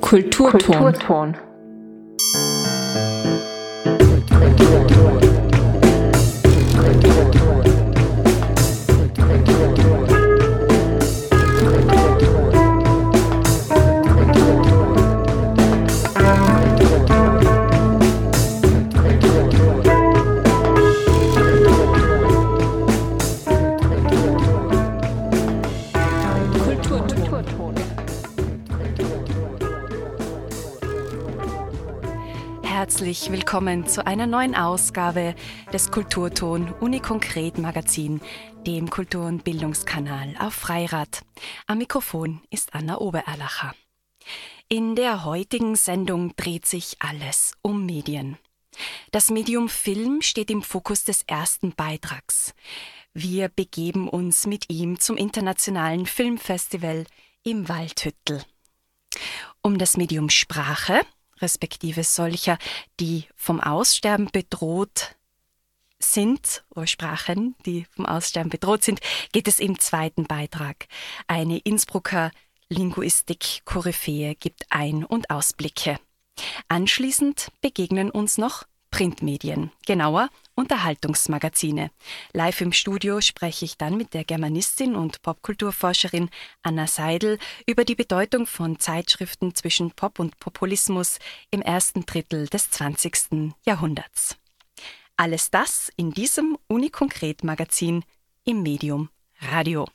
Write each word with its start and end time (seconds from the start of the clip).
Kulturton. 0.00 0.60
Kulturton. 0.60 1.36
Willkommen 33.32 33.86
zu 33.86 34.06
einer 34.06 34.26
neuen 34.26 34.56
Ausgabe 34.56 35.36
des 35.72 35.90
Kulturton 35.90 36.72
Unikonkret 36.80 37.58
Magazin, 37.58 38.20
dem 38.66 38.90
Kultur- 38.90 39.26
und 39.26 39.44
Bildungskanal 39.44 40.34
auf 40.40 40.54
Freirad. 40.54 41.22
Am 41.66 41.78
Mikrofon 41.78 42.40
ist 42.50 42.74
Anna 42.74 42.98
Obererlacher. 42.98 43.74
In 44.68 44.96
der 44.96 45.24
heutigen 45.24 45.76
Sendung 45.76 46.34
dreht 46.34 46.66
sich 46.66 46.96
alles 46.98 47.54
um 47.62 47.86
Medien. 47.86 48.36
Das 49.12 49.30
Medium 49.30 49.68
Film 49.68 50.22
steht 50.22 50.50
im 50.50 50.62
Fokus 50.62 51.04
des 51.04 51.22
ersten 51.22 51.72
Beitrags. 51.74 52.54
Wir 53.14 53.48
begeben 53.48 54.08
uns 54.08 54.46
mit 54.46 54.70
ihm 54.70 54.98
zum 54.98 55.16
internationalen 55.16 56.06
Filmfestival 56.06 57.04
im 57.44 57.68
Waldhüttel. 57.68 58.42
Um 59.62 59.78
das 59.78 59.96
Medium 59.96 60.30
Sprache 60.30 61.02
respektive 61.40 62.04
solcher, 62.04 62.58
die 62.98 63.26
vom 63.36 63.60
Aussterben 63.60 64.28
bedroht 64.30 65.16
sind, 65.98 66.64
oder 66.70 66.86
Sprachen, 66.86 67.54
die 67.66 67.86
vom 67.90 68.06
Aussterben 68.06 68.50
bedroht 68.50 68.82
sind, 68.84 69.00
geht 69.32 69.48
es 69.48 69.58
im 69.58 69.78
zweiten 69.78 70.24
Beitrag. 70.24 70.86
Eine 71.26 71.58
Innsbrucker 71.58 72.30
Linguistik-Koryphäe 72.68 74.34
gibt 74.34 74.64
Ein- 74.70 75.04
und 75.04 75.28
Ausblicke. 75.30 75.98
Anschließend 76.68 77.48
begegnen 77.60 78.10
uns 78.10 78.38
noch 78.38 78.64
Printmedien, 78.90 79.70
genauer 79.86 80.30
Unterhaltungsmagazine. 80.54 81.90
Live 82.32 82.60
im 82.60 82.72
Studio 82.72 83.20
spreche 83.20 83.64
ich 83.64 83.78
dann 83.78 83.96
mit 83.96 84.14
der 84.14 84.24
Germanistin 84.24 84.94
und 84.94 85.22
Popkulturforscherin 85.22 86.28
Anna 86.62 86.86
Seidel 86.86 87.38
über 87.66 87.84
die 87.84 87.94
Bedeutung 87.94 88.46
von 88.46 88.78
Zeitschriften 88.78 89.54
zwischen 89.54 89.92
Pop 89.92 90.18
und 90.18 90.38
Populismus 90.38 91.18
im 91.50 91.62
ersten 91.62 92.04
Drittel 92.04 92.48
des 92.48 92.70
20. 92.70 93.54
Jahrhunderts. 93.64 94.36
Alles 95.16 95.50
das 95.50 95.92
in 95.96 96.12
diesem 96.12 96.58
Unikonkret-Magazin 96.68 98.04
im 98.44 98.62
Medium 98.62 99.10
Radio. 99.40 99.86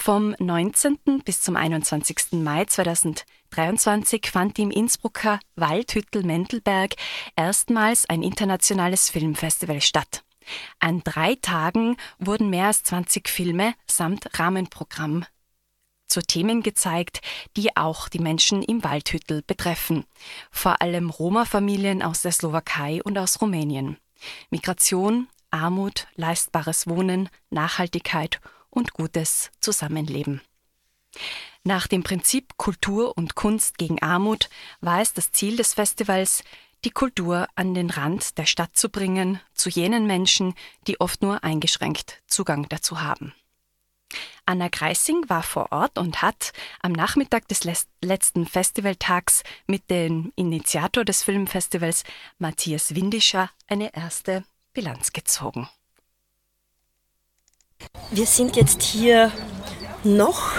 Vom 0.00 0.34
19. 0.38 1.22
bis 1.24 1.42
zum 1.42 1.56
21. 1.56 2.32
Mai 2.34 2.64
2023 2.64 4.30
fand 4.30 4.58
im 4.60 4.70
Innsbrucker 4.70 5.40
Waldhüttel 5.56 6.22
Mendelberg 6.22 6.94
erstmals 7.36 8.08
ein 8.08 8.22
internationales 8.22 9.10
Filmfestival 9.10 9.82
statt. 9.82 10.22
An 10.78 11.02
drei 11.02 11.34
Tagen 11.34 11.96
wurden 12.20 12.48
mehr 12.48 12.68
als 12.68 12.84
20 12.84 13.28
Filme 13.28 13.74
samt 13.86 14.38
Rahmenprogramm 14.38 15.26
zu 16.06 16.22
Themen 16.22 16.62
gezeigt, 16.62 17.20
die 17.56 17.76
auch 17.76 18.08
die 18.08 18.20
Menschen 18.20 18.62
im 18.62 18.84
Waldhüttel 18.84 19.42
betreffen, 19.42 20.04
vor 20.50 20.80
allem 20.80 21.10
Roma-Familien 21.10 22.02
aus 22.02 22.22
der 22.22 22.32
Slowakei 22.32 23.02
und 23.02 23.18
aus 23.18 23.42
Rumänien. 23.42 23.98
Migration, 24.48 25.28
Armut, 25.50 26.06
leistbares 26.14 26.86
Wohnen, 26.86 27.28
Nachhaltigkeit 27.50 28.40
und 28.70 28.92
gutes 28.92 29.50
Zusammenleben. 29.60 30.40
Nach 31.64 31.86
dem 31.86 32.02
Prinzip 32.02 32.56
Kultur 32.56 33.16
und 33.16 33.34
Kunst 33.34 33.78
gegen 33.78 34.00
Armut 34.00 34.48
war 34.80 35.00
es 35.00 35.12
das 35.12 35.32
Ziel 35.32 35.56
des 35.56 35.74
Festivals, 35.74 36.42
die 36.84 36.90
Kultur 36.90 37.48
an 37.56 37.74
den 37.74 37.90
Rand 37.90 38.38
der 38.38 38.46
Stadt 38.46 38.76
zu 38.76 38.88
bringen, 38.88 39.40
zu 39.52 39.68
jenen 39.68 40.06
Menschen, 40.06 40.54
die 40.86 41.00
oft 41.00 41.22
nur 41.22 41.42
eingeschränkt 41.42 42.22
Zugang 42.26 42.68
dazu 42.68 43.00
haben. 43.00 43.34
Anna 44.46 44.68
Greising 44.68 45.28
war 45.28 45.42
vor 45.42 45.72
Ort 45.72 45.98
und 45.98 46.22
hat 46.22 46.52
am 46.80 46.92
Nachmittag 46.92 47.48
des 47.48 47.64
letzten 48.00 48.46
Festivaltags 48.46 49.42
mit 49.66 49.90
dem 49.90 50.32
Initiator 50.36 51.04
des 51.04 51.22
Filmfestivals 51.22 52.04
Matthias 52.38 52.94
Windischer 52.94 53.50
eine 53.66 53.94
erste 53.94 54.44
Bilanz 54.72 55.12
gezogen. 55.12 55.68
Wir 58.10 58.24
sind 58.24 58.56
jetzt 58.56 58.82
hier 58.82 59.30
noch 60.02 60.52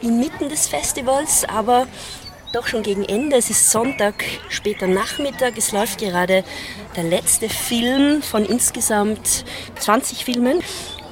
inmitten 0.00 0.48
des 0.48 0.68
Festivals, 0.68 1.44
aber 1.44 1.86
doch 2.54 2.66
schon 2.66 2.82
gegen 2.82 3.04
Ende. 3.04 3.36
Es 3.36 3.50
ist 3.50 3.70
Sonntag, 3.70 4.24
später 4.48 4.86
Nachmittag. 4.86 5.58
Es 5.58 5.72
läuft 5.72 5.98
gerade 5.98 6.44
der 6.96 7.04
letzte 7.04 7.50
Film 7.50 8.22
von 8.22 8.46
insgesamt 8.46 9.44
20 9.78 10.24
Filmen 10.24 10.60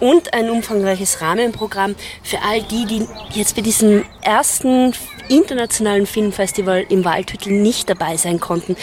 und 0.00 0.32
ein 0.32 0.48
umfangreiches 0.48 1.20
Rahmenprogramm 1.20 1.94
für 2.22 2.40
all 2.40 2.62
die, 2.62 2.86
die 2.86 3.06
jetzt 3.38 3.54
bei 3.54 3.60
diesem 3.60 4.06
ersten 4.22 4.94
internationalen 5.28 6.06
Filmfestival 6.06 6.86
im 6.88 7.04
Waldhüttel 7.04 7.52
nicht 7.52 7.90
dabei 7.90 8.16
sein 8.16 8.40
konnten. 8.40 8.76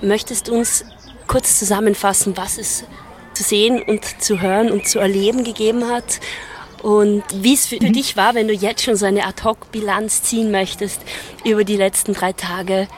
Möchtest 0.00 0.48
du 0.48 0.54
uns 0.54 0.84
kurz 1.28 1.60
zusammenfassen, 1.60 2.36
was 2.36 2.58
es 2.58 2.84
zu 3.34 3.42
sehen 3.42 3.82
und 3.82 4.22
zu 4.22 4.40
hören 4.40 4.70
und 4.70 4.88
zu 4.88 4.98
erleben 4.98 5.44
gegeben 5.44 5.88
hat. 5.88 6.20
Und 6.82 7.22
wie 7.32 7.54
es 7.54 7.66
für, 7.66 7.76
mhm. 7.76 7.92
dich 7.92 8.16
war, 8.16 8.34
wenn 8.34 8.48
du 8.48 8.54
jetzt 8.54 8.82
schon 8.82 8.96
so 8.96 9.06
eine 9.06 9.24
Ad-Hoc-Bilanz 9.24 10.22
ziehen 10.22 10.50
möchtest 10.50 11.00
über 11.44 11.64
die 11.64 11.76
letzten 11.76 12.12
drei 12.12 12.32
Tage. 12.32 12.88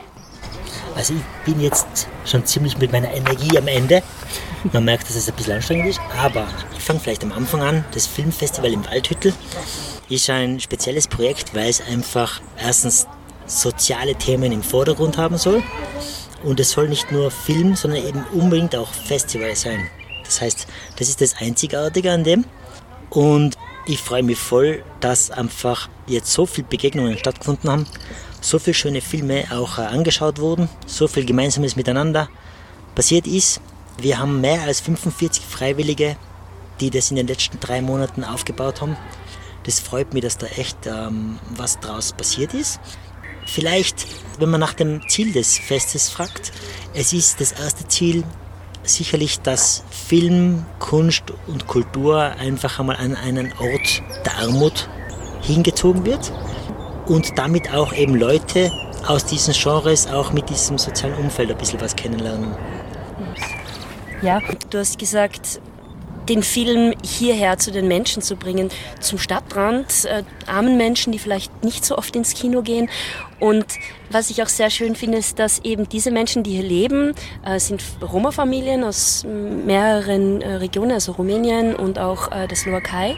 Also 0.95 1.13
ich 1.13 1.53
bin 1.53 1.61
jetzt 1.61 2.07
schon 2.25 2.45
ziemlich 2.45 2.77
mit 2.77 2.91
meiner 2.91 3.13
Energie 3.13 3.57
am 3.57 3.67
Ende. 3.67 4.01
Man 4.71 4.85
merkt, 4.85 5.07
dass 5.07 5.15
es 5.15 5.29
ein 5.29 5.35
bisschen 5.35 5.53
anstrengend 5.53 5.89
ist, 5.89 5.99
aber 6.17 6.47
ich 6.75 6.83
fange 6.83 6.99
vielleicht 6.99 7.23
am 7.23 7.31
Anfang 7.31 7.61
an. 7.61 7.85
Das 7.93 8.07
Filmfestival 8.07 8.73
im 8.73 8.85
Waldhüttel 8.85 9.33
ist 10.09 10.29
ein 10.29 10.59
spezielles 10.59 11.07
Projekt, 11.07 11.53
weil 11.53 11.69
es 11.69 11.81
einfach 11.81 12.41
erstens 12.57 13.07
soziale 13.45 14.15
Themen 14.15 14.51
im 14.51 14.63
Vordergrund 14.63 15.17
haben 15.17 15.37
soll. 15.37 15.61
Und 16.43 16.59
es 16.59 16.71
soll 16.71 16.87
nicht 16.89 17.11
nur 17.11 17.29
Film, 17.29 17.75
sondern 17.75 18.05
eben 18.05 18.23
unbedingt 18.33 18.75
auch 18.75 18.91
Festival 18.91 19.55
sein. 19.55 19.89
Das 20.25 20.41
heißt, 20.41 20.67
das 20.97 21.09
ist 21.09 21.21
das 21.21 21.35
Einzigartige 21.37 22.11
an 22.11 22.23
dem. 22.23 22.45
Und 23.09 23.57
ich 23.85 23.99
freue 23.99 24.23
mich 24.23 24.39
voll, 24.39 24.83
dass 24.99 25.29
einfach 25.31 25.89
jetzt 26.07 26.31
so 26.31 26.45
viele 26.45 26.67
Begegnungen 26.67 27.17
stattgefunden 27.17 27.69
haben, 27.69 27.85
so 28.41 28.59
viele 28.59 28.73
schöne 28.73 29.01
Filme 29.01 29.45
auch 29.51 29.77
äh, 29.77 29.81
angeschaut 29.81 30.39
wurden, 30.39 30.69
so 30.85 31.07
viel 31.07 31.25
Gemeinsames 31.25 31.75
miteinander 31.75 32.29
passiert 32.95 33.27
ist. 33.27 33.61
Wir 33.99 34.17
haben 34.19 34.41
mehr 34.41 34.63
als 34.63 34.81
45 34.81 35.43
Freiwillige, 35.43 36.17
die 36.79 36.89
das 36.89 37.11
in 37.11 37.17
den 37.17 37.27
letzten 37.27 37.59
drei 37.59 37.81
Monaten 37.81 38.23
aufgebaut 38.23 38.81
haben. 38.81 38.97
Das 39.63 39.79
freut 39.79 40.13
mich, 40.13 40.23
dass 40.23 40.37
da 40.37 40.47
echt 40.47 40.85
ähm, 40.85 41.39
was 41.55 41.79
draus 41.79 42.13
passiert 42.13 42.53
ist. 42.53 42.79
Vielleicht, 43.45 44.07
wenn 44.39 44.49
man 44.49 44.59
nach 44.59 44.73
dem 44.73 45.07
Ziel 45.07 45.31
des 45.31 45.57
Festes 45.57 46.09
fragt, 46.09 46.51
es 46.93 47.13
ist 47.13 47.39
das 47.39 47.51
erste 47.51 47.87
Ziel, 47.87 48.23
sicherlich, 48.87 49.39
dass 49.41 49.83
Film, 49.89 50.65
Kunst 50.79 51.23
und 51.47 51.67
Kultur 51.67 52.21
einfach 52.21 52.79
einmal 52.79 52.97
an 52.97 53.15
einen 53.15 53.51
Ort 53.53 54.01
der 54.25 54.37
Armut 54.39 54.89
hingezogen 55.41 56.05
wird 56.05 56.31
und 57.07 57.37
damit 57.37 57.73
auch 57.73 57.93
eben 57.93 58.15
Leute 58.15 58.71
aus 59.07 59.25
diesen 59.25 59.53
Genres 59.53 60.07
auch 60.07 60.33
mit 60.33 60.49
diesem 60.49 60.77
sozialen 60.77 61.15
Umfeld 61.15 61.51
ein 61.51 61.57
bisschen 61.57 61.79
was 61.81 61.95
kennenlernen. 61.95 62.55
Ja, 64.21 64.39
du 64.69 64.79
hast 64.79 64.97
gesagt, 64.97 65.61
den 66.29 66.43
Film 66.43 66.93
hierher 67.03 67.57
zu 67.57 67.71
den 67.71 67.87
Menschen 67.87 68.21
zu 68.21 68.35
bringen, 68.35 68.69
zum 68.99 69.19
Stadtrand, 69.19 70.05
äh, 70.05 70.23
armen 70.47 70.77
Menschen, 70.77 71.11
die 71.11 71.19
vielleicht 71.19 71.63
nicht 71.63 71.85
so 71.85 71.97
oft 71.97 72.15
ins 72.15 72.33
Kino 72.33 72.61
gehen. 72.61 72.89
Und 73.39 73.65
was 74.09 74.29
ich 74.29 74.41
auch 74.41 74.47
sehr 74.47 74.69
schön 74.69 74.95
finde, 74.95 75.17
ist, 75.17 75.39
dass 75.39 75.59
eben 75.59 75.89
diese 75.89 76.11
Menschen, 76.11 76.43
die 76.43 76.51
hier 76.51 76.63
leben, 76.63 77.13
äh, 77.45 77.59
sind 77.59 77.83
Roma-Familien 78.01 78.83
aus 78.83 79.25
mehreren 79.25 80.41
äh, 80.41 80.55
Regionen, 80.55 80.91
also 80.91 81.13
Rumänien 81.13 81.75
und 81.75 81.99
auch 81.99 82.31
äh, 82.31 82.47
der 82.47 82.57
Slowakei 82.57 83.17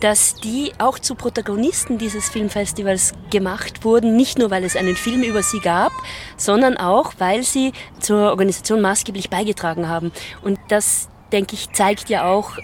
dass 0.00 0.34
die 0.34 0.72
auch 0.78 0.98
zu 0.98 1.14
Protagonisten 1.14 1.98
dieses 1.98 2.28
Filmfestivals 2.28 3.12
gemacht 3.30 3.84
wurden, 3.84 4.16
nicht 4.16 4.38
nur 4.38 4.50
weil 4.50 4.64
es 4.64 4.76
einen 4.76 4.96
Film 4.96 5.22
über 5.22 5.42
sie 5.42 5.60
gab, 5.60 5.92
sondern 6.36 6.76
auch 6.76 7.12
weil 7.18 7.42
sie 7.42 7.72
zur 8.00 8.30
Organisation 8.30 8.80
maßgeblich 8.80 9.30
beigetragen 9.30 9.88
haben. 9.88 10.10
Und 10.42 10.58
das 10.68 11.09
denke 11.32 11.54
ich, 11.54 11.70
zeigt 11.72 12.08
ja 12.08 12.30
auch 12.30 12.56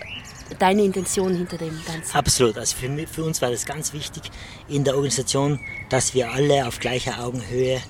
deine 0.59 0.83
Intention 0.83 1.35
hinter 1.35 1.59
dem 1.59 1.79
Ganzen? 1.85 2.17
Absolut. 2.17 2.59
Also 2.59 2.77
für, 2.77 3.07
für 3.07 3.25
uns 3.25 3.43
war 3.43 3.51
das 3.51 3.67
ganz 3.67 3.93
wichtig 3.93 4.25
in 4.69 4.85
der 4.85 4.95
Organisation, 4.95 5.61
dass 5.89 6.15
wir 6.15 6.31
alle 6.31 6.67
auf 6.67 6.79
gleicher 6.79 7.23
Augenhöhe 7.25 7.81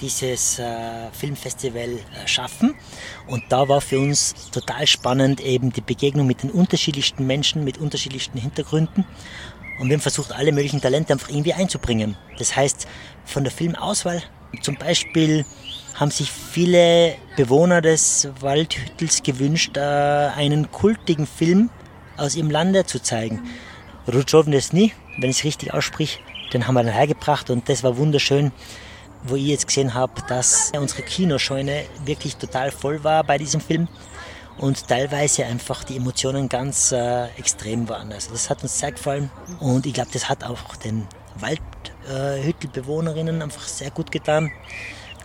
dieses 0.00 0.58
äh, 0.58 1.10
Filmfestival 1.12 1.88
äh, 1.88 2.26
schaffen. 2.26 2.74
Und 3.26 3.42
da 3.48 3.68
war 3.68 3.80
für 3.80 3.98
uns 3.98 4.34
total 4.52 4.86
spannend 4.86 5.40
eben 5.40 5.72
die 5.72 5.80
Begegnung 5.80 6.26
mit 6.26 6.42
den 6.42 6.50
unterschiedlichsten 6.50 7.26
Menschen, 7.26 7.64
mit 7.64 7.78
unterschiedlichsten 7.78 8.38
Hintergründen. 8.38 9.04
Und 9.80 9.88
wir 9.88 9.94
haben 9.94 10.02
versucht, 10.02 10.32
alle 10.32 10.52
möglichen 10.52 10.80
Talente 10.80 11.12
einfach 11.12 11.28
irgendwie 11.28 11.54
einzubringen. 11.54 12.16
Das 12.38 12.54
heißt, 12.54 12.86
von 13.24 13.44
der 13.44 13.52
Filmauswahl 13.52 14.22
zum 14.62 14.76
Beispiel 14.76 15.44
haben 15.98 16.10
sich 16.12 16.30
viele 16.30 17.16
Bewohner 17.36 17.80
des 17.80 18.28
Waldhüttels 18.40 19.22
gewünscht, 19.22 19.76
äh, 19.76 19.80
einen 19.80 20.70
kultigen 20.70 21.26
Film 21.26 21.70
aus 22.16 22.36
ihrem 22.36 22.50
Lande 22.50 22.86
zu 22.86 23.02
zeigen. 23.02 23.42
Desny, 24.06 24.92
wenn 25.18 25.30
ich 25.30 25.38
es 25.38 25.44
richtig 25.44 25.74
ausspreche, 25.74 26.20
den 26.52 26.66
haben 26.66 26.74
wir 26.74 26.84
dann 26.84 26.92
hergebracht 26.92 27.50
und 27.50 27.68
das 27.68 27.82
war 27.82 27.98
wunderschön, 27.98 28.52
wo 29.24 29.34
ich 29.34 29.46
jetzt 29.46 29.66
gesehen 29.66 29.94
habe, 29.94 30.12
dass 30.28 30.70
unsere 30.78 31.02
Kinoscheune 31.02 31.82
wirklich 32.04 32.36
total 32.36 32.70
voll 32.70 33.02
war 33.04 33.24
bei 33.24 33.36
diesem 33.36 33.60
Film 33.60 33.88
und 34.56 34.88
teilweise 34.88 35.44
einfach 35.46 35.84
die 35.84 35.96
Emotionen 35.96 36.48
ganz 36.48 36.92
äh, 36.92 37.26
extrem 37.36 37.88
waren. 37.88 38.12
Also 38.12 38.30
das 38.32 38.48
hat 38.48 38.62
uns 38.62 38.78
sehr 38.78 38.92
gefallen 38.92 39.30
und 39.60 39.84
ich 39.84 39.94
glaube, 39.94 40.10
das 40.12 40.28
hat 40.28 40.44
auch 40.44 40.76
den 40.76 41.08
Waldhüttelbewohnerinnen 41.36 43.42
einfach 43.42 43.66
sehr 43.66 43.90
gut 43.90 44.10
getan. 44.10 44.50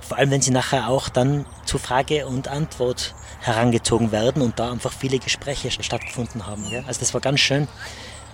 Vor 0.08 0.18
allem, 0.18 0.32
wenn 0.32 0.42
sie 0.42 0.52
nachher 0.52 0.90
auch 0.90 1.10
dann 1.10 1.46
zu 1.66 1.78
Frage 1.78 2.28
und 2.28 2.48
Antwort 2.48 3.16
herangezogen 3.42 4.12
werden 4.12 4.42
und 4.42 4.60
da 4.60 4.72
einfach 4.72 4.92
viele 4.92 5.20
Gespräche 5.20 5.72
stattgefunden 5.72 6.48
haben. 6.48 6.70
Gell? 6.70 6.84
Also 6.88 7.00
das 7.00 7.14
war 7.14 7.22
ganz 7.22 7.40
schön 7.40 7.68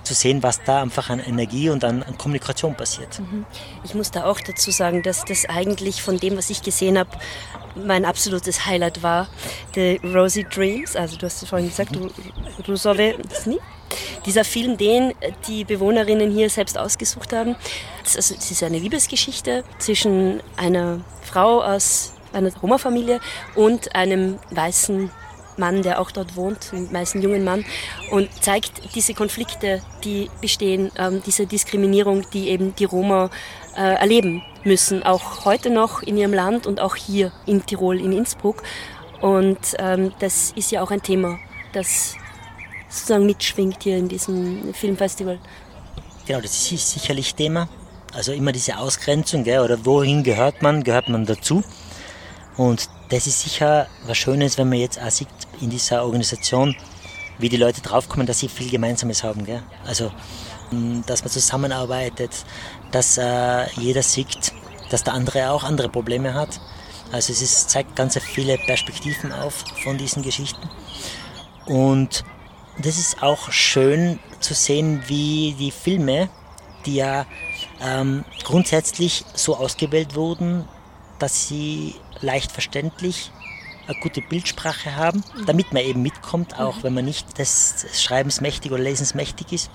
zu 0.03 0.13
sehen, 0.13 0.41
was 0.41 0.63
da 0.63 0.81
einfach 0.81 1.09
an 1.09 1.19
Energie 1.19 1.69
und 1.69 1.83
an, 1.83 2.03
an 2.03 2.17
Kommunikation 2.17 2.75
passiert. 2.75 3.19
Mhm. 3.19 3.45
Ich 3.83 3.93
muss 3.93 4.11
da 4.11 4.25
auch 4.25 4.39
dazu 4.39 4.71
sagen, 4.71 5.03
dass 5.03 5.25
das 5.25 5.45
eigentlich 5.47 6.01
von 6.01 6.17
dem, 6.17 6.37
was 6.37 6.49
ich 6.49 6.61
gesehen 6.63 6.97
habe, 6.97 7.09
mein 7.75 8.05
absolutes 8.05 8.65
Highlight 8.65 9.03
war. 9.03 9.27
The 9.75 9.99
Rosy 10.03 10.45
Dreams, 10.45 10.95
also 10.95 11.17
du 11.17 11.25
hast 11.25 11.41
es 11.41 11.49
vorhin 11.49 11.69
gesagt. 11.69 11.91
Rusove 12.67 13.15
Sni. 13.33 13.59
Dieser 14.25 14.43
Film, 14.43 14.77
den 14.77 15.13
die 15.47 15.63
Bewohnerinnen 15.63 16.31
hier 16.31 16.49
selbst 16.49 16.77
ausgesucht 16.77 17.33
haben, 17.33 17.55
also, 18.03 18.19
es 18.19 18.51
ist 18.51 18.63
eine 18.63 18.79
Liebesgeschichte 18.79 19.63
zwischen 19.79 20.41
einer 20.57 21.01
Frau 21.23 21.61
aus 21.61 22.13
einer 22.33 22.51
Roma-Familie 22.61 23.19
und 23.55 23.95
einem 23.95 24.39
weißen 24.51 25.11
Mann, 25.59 25.83
der 25.83 25.99
auch 25.99 26.09
dort 26.09 26.35
wohnt, 26.35 26.71
meist 26.91 27.15
ein 27.15 27.21
jungen 27.21 27.43
Mann, 27.43 27.65
und 28.11 28.29
zeigt 28.41 28.95
diese 28.95 29.13
Konflikte, 29.13 29.81
die 30.03 30.29
bestehen, 30.41 30.91
ähm, 30.97 31.21
diese 31.25 31.45
Diskriminierung, 31.45 32.25
die 32.31 32.49
eben 32.49 32.73
die 32.75 32.85
Roma 32.85 33.29
äh, 33.75 33.95
erleben 33.95 34.41
müssen, 34.63 35.03
auch 35.03 35.45
heute 35.45 35.69
noch 35.69 36.01
in 36.01 36.17
ihrem 36.17 36.33
Land 36.33 36.65
und 36.65 36.79
auch 36.79 36.95
hier 36.95 37.31
in 37.45 37.65
Tirol, 37.65 37.99
in 37.99 38.13
Innsbruck. 38.13 38.63
Und 39.21 39.59
ähm, 39.77 40.13
das 40.19 40.53
ist 40.55 40.71
ja 40.71 40.81
auch 40.81 40.91
ein 40.91 41.01
Thema, 41.03 41.37
das 41.73 42.15
sozusagen 42.89 43.25
mitschwingt 43.25 43.83
hier 43.83 43.97
in 43.97 44.07
diesem 44.07 44.73
Filmfestival. 44.73 45.39
Genau, 46.25 46.41
das 46.41 46.71
ist 46.71 46.91
sicherlich 46.91 47.35
Thema. 47.35 47.69
Also 48.13 48.33
immer 48.33 48.51
diese 48.51 48.77
Ausgrenzung, 48.77 49.43
gell, 49.43 49.59
oder 49.59 49.85
wohin 49.85 50.23
gehört 50.23 50.61
man, 50.61 50.83
gehört 50.83 51.09
man 51.09 51.25
dazu. 51.25 51.63
Und 52.57 52.89
das 53.09 53.27
ist 53.27 53.41
sicher 53.41 53.87
was 54.05 54.17
Schönes, 54.17 54.57
wenn 54.57 54.69
man 54.69 54.79
jetzt 54.79 54.99
auch 54.99 55.09
sieht 55.09 55.27
in 55.61 55.69
dieser 55.69 56.03
Organisation, 56.03 56.75
wie 57.37 57.49
die 57.49 57.57
Leute 57.57 57.81
draufkommen, 57.81 58.27
dass 58.27 58.39
sie 58.39 58.49
viel 58.49 58.69
Gemeinsames 58.69 59.23
haben. 59.23 59.45
Gell? 59.45 59.63
Also, 59.85 60.11
mm, 60.71 61.01
dass 61.05 61.21
man 61.21 61.31
zusammenarbeitet, 61.31 62.31
dass 62.91 63.17
äh, 63.17 63.69
jeder 63.79 64.03
sieht, 64.03 64.51
dass 64.89 65.03
der 65.03 65.13
andere 65.13 65.51
auch 65.51 65.63
andere 65.63 65.89
Probleme 65.89 66.33
hat. 66.33 66.59
Also 67.11 67.33
es 67.33 67.41
ist, 67.41 67.69
zeigt 67.69 67.95
ganz 67.95 68.17
viele 68.19 68.57
Perspektiven 68.57 69.31
auf 69.31 69.63
von 69.83 69.97
diesen 69.97 70.21
Geschichten. 70.21 70.69
Und 71.65 72.23
das 72.79 72.97
ist 72.97 73.21
auch 73.21 73.51
schön 73.51 74.19
zu 74.39 74.53
sehen, 74.53 75.03
wie 75.07 75.55
die 75.59 75.71
Filme, 75.71 76.29
die 76.85 76.95
ja 76.95 77.25
ähm, 77.81 78.23
grundsätzlich 78.43 79.25
so 79.33 79.55
ausgewählt 79.57 80.15
wurden, 80.15 80.67
dass 81.19 81.47
sie 81.47 81.95
leicht 82.21 82.51
verständlich 82.51 83.31
eine 83.87 83.99
gute 83.99 84.21
Bildsprache 84.21 84.95
haben, 84.95 85.23
damit 85.45 85.73
man 85.73 85.83
eben 85.83 86.01
mitkommt, 86.01 86.59
auch 86.59 86.77
mhm. 86.77 86.83
wenn 86.83 86.93
man 86.93 87.05
nicht 87.05 87.37
des 87.37 87.85
Schreibens 87.93 88.39
mächtig 88.39 88.71
oder 88.71 88.83
Lesens 88.83 89.13
mächtig 89.13 89.51
ist. 89.51 89.71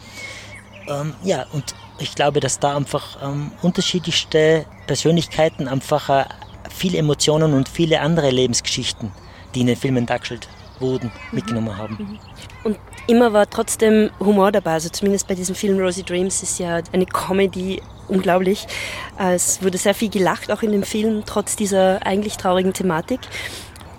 Ähm, 0.87 1.15
ja, 1.25 1.47
und 1.53 1.75
ich 1.99 2.15
glaube, 2.15 2.41
dass 2.41 2.59
da 2.59 2.77
einfach 2.77 3.23
ähm, 3.23 3.53
unterschiedlichste 3.63 4.67
Persönlichkeiten 4.87 5.69
einfach 5.69 6.09
äh, 6.09 6.25
viele 6.71 6.99
Emotionen 6.99 7.55
und 7.55 7.69
viele 7.69 8.01
andere 8.01 8.31
Lebensgeschichten, 8.31 9.13
die 9.55 9.63
in 9.63 9.67
den 9.67 9.77
Filmen 9.77 10.07
dargestellt 10.07 10.49
wurden, 10.79 11.07
mhm. 11.07 11.37
mitgenommen 11.37 11.77
haben. 11.77 11.97
Mhm. 11.99 12.19
Und 12.65 12.79
immer 13.07 13.33
war 13.33 13.49
trotzdem 13.49 14.11
Humor 14.21 14.53
dabei, 14.53 14.73
also 14.73 14.89
zumindest 14.89 15.29
bei 15.29 15.35
diesem 15.35 15.55
Film 15.55 15.79
Rosy 15.79 16.03
Dreams 16.03 16.43
ist 16.43 16.59
ja 16.59 16.81
eine 16.93 17.07
Comedy 17.07 17.83
unglaublich. 18.09 18.67
Es 19.19 19.63
wurde 19.63 19.79
sehr 19.79 19.95
viel 19.95 20.11
gelacht, 20.11 20.51
auch 20.51 20.63
in 20.63 20.73
dem 20.73 20.83
Film, 20.83 21.23
trotz 21.27 21.57
dieser 21.57 22.05
eigentlich 22.07 22.37
traurigen 22.37 22.73
Thematik. 22.73 23.21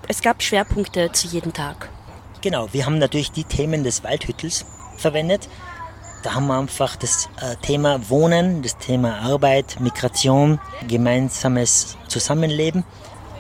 Es 0.08 0.22
gab 0.22 0.44
Schwerpunkte 0.44 1.12
zu 1.12 1.28
jedem 1.28 1.54
Tag. 1.54 1.90
Genau, 2.42 2.68
wir 2.72 2.86
haben 2.86 3.00
natürlich 3.00 3.32
die 3.32 3.44
Themen 3.44 3.84
des 3.84 4.04
Waldhüttels 4.04 4.66
verwendet. 4.98 5.50
Da 6.22 6.36
haben 6.36 6.48
wir 6.48 6.58
einfach 6.58 6.96
das 6.96 7.30
äh, 7.42 7.56
Thema 7.62 8.10
Wohnen, 8.10 8.62
das 8.62 8.78
Thema 8.78 9.20
Arbeit, 9.20 9.80
Migration, 9.80 10.60
gemeinsames 10.88 11.98
Zusammenleben. 12.08 12.84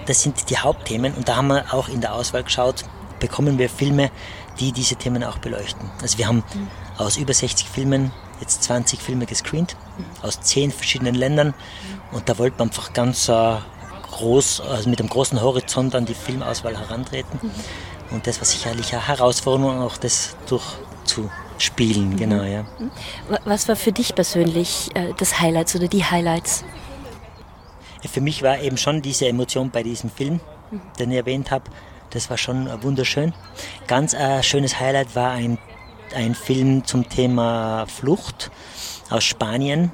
Das 0.05 0.21
sind 0.21 0.49
die 0.49 0.57
Hauptthemen 0.57 1.13
und 1.13 1.27
da 1.27 1.37
haben 1.37 1.47
wir 1.47 1.73
auch 1.73 1.89
in 1.89 2.01
der 2.01 2.13
Auswahl 2.13 2.43
geschaut, 2.43 2.85
bekommen 3.19 3.57
wir 3.57 3.69
Filme, 3.69 4.11
die 4.59 4.71
diese 4.71 4.95
Themen 4.95 5.23
auch 5.23 5.37
beleuchten. 5.37 5.89
Also 6.01 6.17
wir 6.17 6.27
haben 6.27 6.43
mhm. 6.53 6.67
aus 6.97 7.17
über 7.17 7.33
60 7.33 7.67
Filmen 7.69 8.11
jetzt 8.39 8.63
20 8.63 9.01
Filme 9.01 9.25
gescreent 9.25 9.75
aus 10.21 10.41
10 10.41 10.71
verschiedenen 10.71 11.15
Ländern 11.15 11.53
und 12.11 12.29
da 12.29 12.37
wollte 12.37 12.57
man 12.57 12.69
einfach 12.69 12.93
ganz 12.93 13.29
äh, 13.29 13.55
groß, 14.11 14.61
also 14.61 14.89
mit 14.89 14.99
einem 14.99 15.09
großen 15.09 15.41
Horizont 15.41 15.95
an 15.95 16.05
die 16.05 16.13
Filmauswahl 16.13 16.77
herantreten. 16.77 17.39
Mhm. 17.41 17.51
Und 18.11 18.27
das 18.27 18.39
war 18.39 18.45
sicherlich 18.45 18.93
eine 18.93 19.07
Herausforderung, 19.07 19.81
auch 19.81 19.97
das 19.97 20.35
durchzuspielen, 20.47 22.11
mhm. 22.11 22.17
genau, 22.17 22.43
ja. 22.43 22.65
Was 23.45 23.67
war 23.67 23.75
für 23.75 23.91
dich 23.91 24.15
persönlich 24.15 24.89
äh, 24.95 25.13
das 25.17 25.39
Highlights 25.39 25.75
oder 25.75 25.87
die 25.87 26.03
Highlights? 26.03 26.63
Für 28.09 28.21
mich 28.21 28.43
war 28.43 28.59
eben 28.59 28.77
schon 28.77 29.01
diese 29.01 29.27
Emotion 29.27 29.71
bei 29.71 29.81
diesem 29.81 30.11
Film, 30.11 30.39
mhm. 30.71 30.81
den 30.99 31.11
ich 31.11 31.17
erwähnt 31.17 31.51
habe. 31.51 31.65
Das 32.11 32.29
war 32.29 32.37
schon 32.37 32.69
wunderschön. 32.81 33.33
Ganz 33.87 34.13
ein 34.13 34.43
schönes 34.43 34.79
Highlight 34.79 35.15
war 35.15 35.31
ein 35.31 35.57
ein 36.13 36.35
Film 36.35 36.85
zum 36.85 37.07
Thema 37.07 37.85
Flucht 37.87 38.51
aus 39.09 39.23
Spanien. 39.23 39.91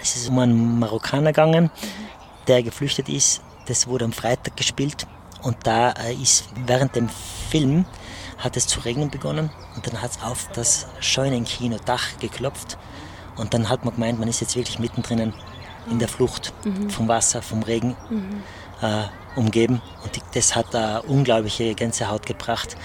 Es 0.00 0.16
ist 0.16 0.28
um 0.28 0.38
einen 0.38 0.78
Marokkaner 0.78 1.32
gegangen, 1.32 1.70
der 2.48 2.62
geflüchtet 2.62 3.08
ist. 3.08 3.42
Das 3.66 3.86
wurde 3.86 4.04
am 4.04 4.12
Freitag 4.12 4.56
gespielt 4.56 5.06
und 5.42 5.56
da 5.64 5.92
äh, 5.92 6.14
ist 6.14 6.48
während 6.66 6.96
dem 6.96 7.08
Film 7.08 7.84
hat 8.38 8.56
es 8.56 8.66
zu 8.66 8.80
regnen 8.80 9.10
begonnen 9.10 9.50
und 9.76 9.86
dann 9.86 10.02
hat 10.02 10.12
es 10.12 10.22
auf 10.22 10.48
das 10.52 10.88
Scheunenkino-Dach 10.98 12.18
geklopft 12.18 12.76
und 13.36 13.54
dann 13.54 13.68
hat 13.68 13.84
man 13.84 13.94
gemeint, 13.94 14.18
man 14.18 14.28
ist 14.28 14.40
jetzt 14.40 14.56
wirklich 14.56 14.80
mittendrin 14.80 15.32
in 15.90 15.98
der 15.98 16.08
Flucht 16.08 16.52
mhm. 16.64 16.90
vom 16.90 17.06
Wasser, 17.06 17.40
vom 17.40 17.62
Regen. 17.62 17.96
Mhm. 18.10 18.42
Äh, 18.80 19.04
umgeben. 19.36 19.80
Und 20.02 20.20
das 20.34 20.54
hat 20.54 20.74
eine 20.74 21.02
unglaubliche 21.02 21.74
Gänsehaut 21.74 22.26
gebracht. 22.26 22.76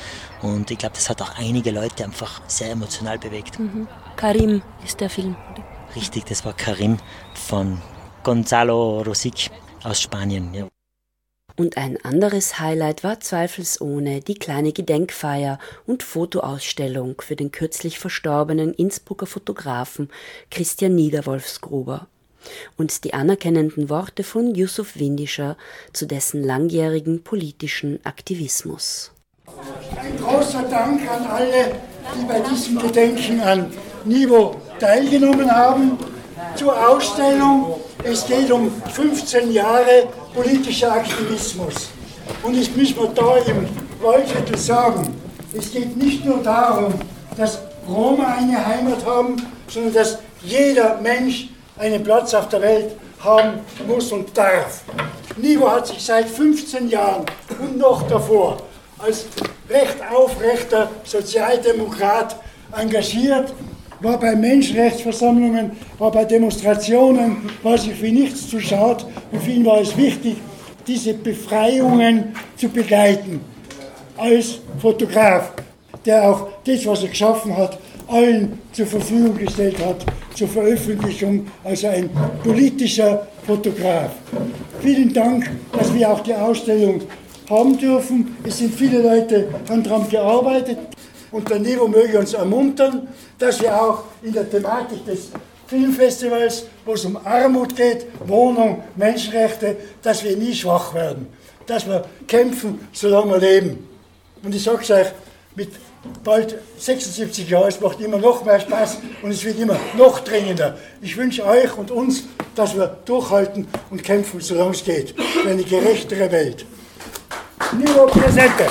Und 0.42 0.72
ich 0.72 0.78
glaube, 0.78 0.96
das 0.96 1.10
hat 1.10 1.22
auch 1.22 1.38
einige 1.38 1.72
Leute 1.72 2.04
einfach 2.04 2.42
sehr 2.48 2.72
emotional 2.72 3.18
bewegt. 3.18 3.60
Mhm. 3.60 3.88
Karim 4.16 4.62
ist 4.86 5.00
der 5.02 5.10
Film. 5.10 5.36
Richtig, 5.96 6.26
das 6.26 6.46
war 6.46 6.54
Karim 6.54 6.98
von 7.34 7.82
Gonzalo 8.24 9.02
Rosic 9.02 9.50
aus 9.84 10.02
Spanien. 10.02 10.54
Ja. 10.54 10.68
Und 11.56 11.78
ein 11.78 11.98
anderes 12.04 12.60
Highlight 12.60 13.04
war 13.04 13.20
zweifelsohne 13.20 14.22
die 14.22 14.36
kleine 14.36 14.74
Gedenkfeier 14.74 15.58
und 15.88 16.04
Fotoausstellung 16.04 17.20
für 17.20 17.36
den 17.36 17.52
kürzlich 17.52 17.98
verstorbenen 17.98 18.74
Innsbrucker 18.76 19.26
Fotografen 19.26 20.10
Christian 20.52 20.94
Niederwolfsgruber 20.94 22.08
und 22.78 23.04
die 23.04 23.14
anerkennenden 23.14 23.90
Worte 23.90 24.24
von 24.24 24.56
Yusuf 24.56 24.96
Windischer 24.96 25.58
zu 25.94 26.06
dessen 26.06 26.44
langjährigen 26.44 27.24
politischen 27.24 28.00
Aktivismus. 28.06 29.12
Ein 29.96 30.18
großer 30.18 30.64
Dank 30.64 31.02
an 31.10 31.26
alle, 31.26 31.76
die 32.16 32.26
bei 32.26 32.40
diesem 32.42 32.80
Gedenken 32.80 33.40
an 33.40 33.72
Nivo 34.06 34.56
teilgenommen 34.80 35.50
haben. 35.50 35.98
Zur 36.56 36.90
Ausstellung. 36.90 37.80
Es 38.04 38.26
geht 38.26 38.52
um 38.52 38.72
15 38.92 39.52
Jahre 39.52 40.08
politischer 40.34 40.92
Aktivismus. 40.92 41.90
Und 42.44 42.56
ich 42.58 42.76
muss 42.76 42.96
mir 42.96 43.08
da 43.16 43.38
im 43.38 43.68
Waldviertel 44.02 44.58
sagen, 44.58 45.16
es 45.54 45.72
geht 45.72 45.98
nicht 45.98 46.24
nur 46.26 46.44
darum, 46.44 46.94
dass 47.36 47.60
Roma 47.88 48.36
eine 48.38 48.66
Heimat 48.66 49.06
haben, 49.06 49.38
sondern 49.68 49.94
dass 49.94 50.20
jeder 50.44 51.00
Mensch 51.02 51.50
einen 51.78 52.04
Platz 52.04 52.34
auf 52.34 52.50
der 52.50 52.62
Welt 52.62 52.96
haben 53.24 53.60
muss 53.88 54.12
und 54.12 54.36
darf. 54.38 54.84
Nivo 55.38 55.70
hat 55.70 55.88
sich 55.88 56.04
seit 56.04 56.28
15 56.28 56.90
Jahren 56.90 57.26
und 57.60 57.78
noch 57.78 58.08
davor 58.08 58.58
als 59.00 59.28
recht 59.70 59.98
aufrechter 60.12 60.90
Sozialdemokrat 61.04 62.36
engagiert, 62.76 63.54
war 64.00 64.20
bei 64.20 64.36
Menschenrechtsversammlungen, 64.36 65.72
war 65.98 66.12
bei 66.12 66.26
Demonstrationen, 66.26 67.50
war 67.64 67.78
sich 67.78 67.96
für 67.96 68.12
nichts 68.12 68.50
zu 68.50 68.60
schade 68.60 69.06
und 69.32 69.42
für 69.42 69.52
ihn 69.52 69.66
war 69.66 69.80
es 69.82 69.96
wichtig, 69.98 70.38
diese 70.86 71.14
Befreiungen 71.14 72.36
zu 72.56 72.70
begleiten. 72.70 73.42
Als 74.16 74.60
Fotograf, 74.80 75.52
der 76.06 76.30
auch 76.30 76.48
das, 76.66 76.86
was 76.86 77.04
er 77.04 77.10
geschaffen 77.10 77.56
hat, 77.56 77.78
allen 78.08 78.60
zur 78.72 78.88
Verfügung 78.88 79.38
gestellt 79.38 79.78
hat, 79.84 80.06
zur 80.38 80.48
Veröffentlichung, 80.48 81.48
also 81.64 81.88
ein 81.88 82.10
politischer 82.44 83.28
Fotograf. 83.46 84.12
Vielen 84.82 85.12
Dank, 85.12 85.50
dass 85.72 85.92
wir 85.94 86.12
auch 86.12 86.20
die 86.20 86.34
Ausstellung 86.34 87.02
haben 87.50 87.78
dürfen. 87.78 88.38
Es 88.44 88.60
sind 88.60 88.74
viele 88.76 89.02
Leute 89.02 89.48
daran 89.68 90.08
gearbeitet 90.08 90.78
und 91.32 91.50
der 91.50 91.60
Nivo 91.60 91.88
möge 91.88 92.20
uns 92.20 92.34
ermuntern, 92.34 93.08
dass 93.40 93.60
wir 93.62 93.82
auch 93.82 94.04
in 94.22 94.32
der 94.32 94.48
Thematik 94.48 95.04
des 95.06 95.30
Filmfestivals, 95.66 96.68
wo 96.86 96.94
es 96.94 97.04
um 97.04 97.18
Armut 97.26 97.76
geht, 97.76 98.06
Wohnung, 98.26 98.84
Menschenrechte, 98.96 99.76
dass 100.04 100.24
wir 100.24 100.38
nie 100.38 100.54
schwach 100.54 100.94
werden, 100.94 101.28
dass 101.66 101.88
wir 101.88 102.06
kämpfen, 102.28 102.88
solange 102.94 103.32
wir 103.32 103.40
leben. 103.40 103.88
Und 104.44 104.54
ich 104.54 104.64
sage 104.64 104.84
es 104.84 104.92
euch, 104.92 105.08
mit 105.58 105.72
bald 106.24 106.56
76 106.78 107.50
Jahren, 107.50 107.68
es 107.68 107.82
macht 107.82 108.00
immer 108.00 108.18
noch 108.18 108.46
mehr 108.46 108.60
Spaß 108.60 109.00
und 109.24 109.32
es 109.32 109.44
wird 109.44 109.60
immer 109.60 109.76
noch 109.98 110.20
dringender. 110.20 110.78
Ich 111.02 111.18
wünsche 111.18 111.44
euch 111.46 111.76
und 111.76 111.90
uns, 111.90 112.26
dass 112.56 112.76
wir 112.76 112.96
durchhalten 113.06 113.68
und 113.90 114.04
kämpfen, 114.04 114.40
solange 114.40 114.72
es 114.72 114.84
geht, 114.84 115.16
für 115.20 115.50
eine 115.50 115.64
gerechtere 115.64 116.32
Welt. 116.32 116.66
Nivo 117.72 118.06
Presente. 118.06 118.68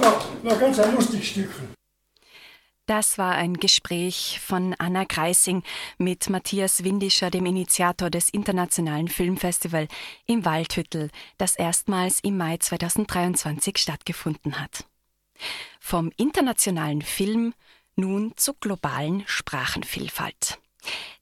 noch, 0.00 0.42
noch 0.42 0.60
ganz 0.60 0.80
ein 0.80 0.94
lustiges 0.96 1.26
Stückchen. 1.26 1.81
Das 2.86 3.16
war 3.16 3.36
ein 3.36 3.54
Gespräch 3.54 4.40
von 4.44 4.74
Anna 4.78 5.04
Kreising 5.04 5.62
mit 5.98 6.28
Matthias 6.28 6.82
Windischer, 6.82 7.30
dem 7.30 7.46
Initiator 7.46 8.10
des 8.10 8.28
Internationalen 8.28 9.06
Filmfestival 9.06 9.86
im 10.26 10.44
Waldhüttel, 10.44 11.10
das 11.38 11.54
erstmals 11.54 12.18
im 12.20 12.36
Mai 12.36 12.56
2023 12.56 13.78
stattgefunden 13.78 14.60
hat. 14.60 14.84
Vom 15.78 16.10
internationalen 16.16 17.02
Film 17.02 17.54
nun 17.94 18.32
zur 18.36 18.56
globalen 18.58 19.22
Sprachenvielfalt. 19.26 20.58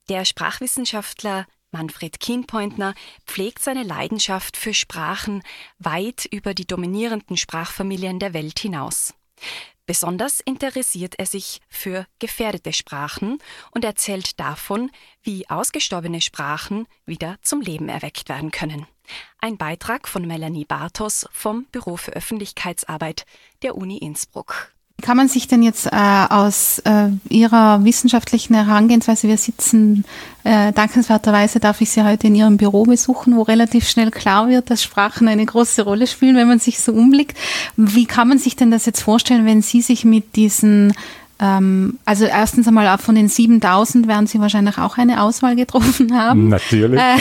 Der 0.09 0.25
Sprachwissenschaftler 0.25 1.45
Manfred 1.71 2.19
Kienpointner 2.19 2.95
pflegt 3.25 3.61
seine 3.61 3.83
Leidenschaft 3.83 4.57
für 4.57 4.73
Sprachen 4.73 5.43
weit 5.77 6.25
über 6.25 6.53
die 6.53 6.65
dominierenden 6.65 7.37
Sprachfamilien 7.37 8.19
der 8.19 8.33
Welt 8.33 8.59
hinaus. 8.59 9.13
Besonders 9.91 10.39
interessiert 10.39 11.15
er 11.19 11.25
sich 11.25 11.59
für 11.67 12.07
gefährdete 12.19 12.71
Sprachen 12.71 13.39
und 13.71 13.83
erzählt 13.83 14.39
davon, 14.39 14.89
wie 15.21 15.49
ausgestorbene 15.49 16.21
Sprachen 16.21 16.87
wieder 17.05 17.35
zum 17.41 17.59
Leben 17.59 17.89
erweckt 17.89 18.29
werden 18.29 18.51
können. 18.51 18.87
Ein 19.39 19.57
Beitrag 19.57 20.07
von 20.07 20.25
Melanie 20.25 20.63
Bartos 20.63 21.27
vom 21.33 21.65
Büro 21.73 21.97
für 21.97 22.13
Öffentlichkeitsarbeit 22.13 23.25
der 23.63 23.75
Uni 23.75 23.97
Innsbruck. 23.97 24.73
Kann 25.01 25.17
man 25.17 25.27
sich 25.27 25.47
denn 25.47 25.63
jetzt 25.63 25.87
äh, 25.87 26.25
aus 26.29 26.79
äh, 26.79 27.09
Ihrer 27.29 27.83
wissenschaftlichen 27.83 28.53
Herangehensweise, 28.55 29.27
wir 29.27 29.37
sitzen 29.37 30.05
äh, 30.43 30.71
dankenswerterweise, 30.71 31.59
darf 31.59 31.81
ich 31.81 31.91
Sie 31.91 32.03
heute 32.03 32.27
in 32.27 32.35
Ihrem 32.35 32.57
Büro 32.57 32.83
besuchen, 32.83 33.35
wo 33.35 33.41
relativ 33.41 33.87
schnell 33.89 34.11
klar 34.11 34.47
wird, 34.47 34.69
dass 34.69 34.83
Sprachen 34.83 35.27
eine 35.27 35.45
große 35.45 35.83
Rolle 35.83 36.07
spielen, 36.07 36.35
wenn 36.35 36.47
man 36.47 36.59
sich 36.59 36.79
so 36.79 36.93
umblickt. 36.93 37.37
Wie 37.75 38.05
kann 38.05 38.27
man 38.27 38.37
sich 38.37 38.55
denn 38.55 38.71
das 38.71 38.85
jetzt 38.85 39.01
vorstellen, 39.01 39.45
wenn 39.45 39.61
Sie 39.61 39.81
sich 39.81 40.05
mit 40.05 40.35
diesen 40.35 40.93
also 41.43 42.25
erstens 42.25 42.67
einmal 42.67 42.87
auch 42.87 42.99
von 42.99 43.15
den 43.15 43.27
7000 43.27 44.07
werden 44.07 44.27
Sie 44.27 44.39
wahrscheinlich 44.39 44.77
auch 44.77 44.97
eine 44.97 45.23
Auswahl 45.23 45.55
getroffen 45.55 46.13
haben. 46.17 46.49
Natürlich. 46.49 46.99
Äh, 46.99 47.15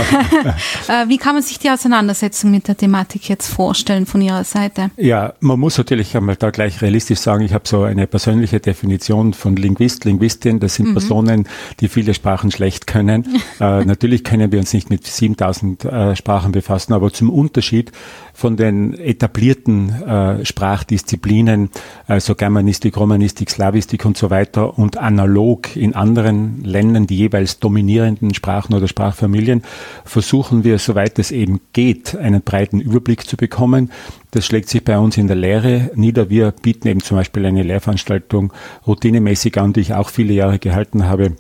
äh, 0.88 1.08
wie 1.08 1.16
kann 1.16 1.34
man 1.34 1.42
sich 1.42 1.58
die 1.58 1.70
Auseinandersetzung 1.70 2.50
mit 2.50 2.68
der 2.68 2.76
Thematik 2.76 3.28
jetzt 3.28 3.48
vorstellen 3.48 4.06
von 4.06 4.20
Ihrer 4.20 4.44
Seite? 4.44 4.90
Ja, 4.96 5.32
man 5.40 5.58
muss 5.58 5.78
natürlich 5.78 6.16
einmal 6.16 6.36
da 6.36 6.50
gleich 6.50 6.82
realistisch 6.82 7.20
sagen, 7.20 7.44
ich 7.44 7.54
habe 7.54 7.66
so 7.66 7.82
eine 7.82 8.06
persönliche 8.06 8.60
Definition 8.60 9.32
von 9.32 9.56
Linguist, 9.56 10.04
Linguistin. 10.04 10.60
Das 10.60 10.74
sind 10.74 10.88
mhm. 10.88 10.92
Personen, 10.92 11.48
die 11.80 11.88
viele 11.88 12.12
Sprachen 12.12 12.50
schlecht 12.50 12.86
können. 12.86 13.40
äh, 13.60 13.84
natürlich 13.84 14.24
können 14.24 14.52
wir 14.52 14.58
uns 14.58 14.74
nicht 14.74 14.90
mit 14.90 15.06
7000 15.06 15.84
äh, 15.84 16.16
Sprachen 16.16 16.52
befassen, 16.52 16.92
aber 16.92 17.12
zum 17.12 17.30
Unterschied 17.30 17.92
von 18.34 18.56
den 18.56 18.94
etablierten 18.94 19.90
äh, 20.02 20.44
Sprachdisziplinen, 20.44 21.70
also 22.06 22.34
Germanistik, 22.34 22.96
Romanistik, 22.96 23.50
Slavistik 23.50 24.04
und 24.11 24.17
so 24.17 24.29
weiter 24.29 24.76
und 24.76 24.97
analog 24.97 25.76
in 25.76 25.95
anderen 25.95 26.64
Ländern 26.64 27.07
die 27.07 27.17
jeweils 27.17 27.61
dominierenden 27.61 28.35
Sprachen 28.35 28.75
oder 28.75 28.88
Sprachfamilien, 28.88 29.62
versuchen 30.05 30.64
wir, 30.64 30.79
soweit 30.79 31.21
es 31.21 31.31
eben 31.31 31.61
geht, 31.73 32.17
einen 32.17 32.43
breiten 32.43 32.81
Überblick 32.81 33.29
zu 33.29 33.37
bekommen. 33.37 33.93
Das 34.33 34.45
schlägt 34.47 34.69
sich 34.69 34.83
bei 34.83 34.99
uns 34.99 35.17
in 35.17 35.29
der 35.29 35.37
Lehre 35.37 35.93
nieder. 35.95 36.29
Wir 36.29 36.50
bieten 36.50 36.88
eben 36.88 37.00
zum 37.00 37.19
Beispiel 37.19 37.47
eine 37.47 37.62
Lehrveranstaltung 37.62 38.52
routinemäßig 38.85 39.59
an, 39.61 39.75
die 39.75 39.81
ich 39.81 39.95
auch 39.95 40.09
viele 40.09 40.33
Jahre 40.33 40.59
gehalten 40.59 41.05
habe 41.05 41.37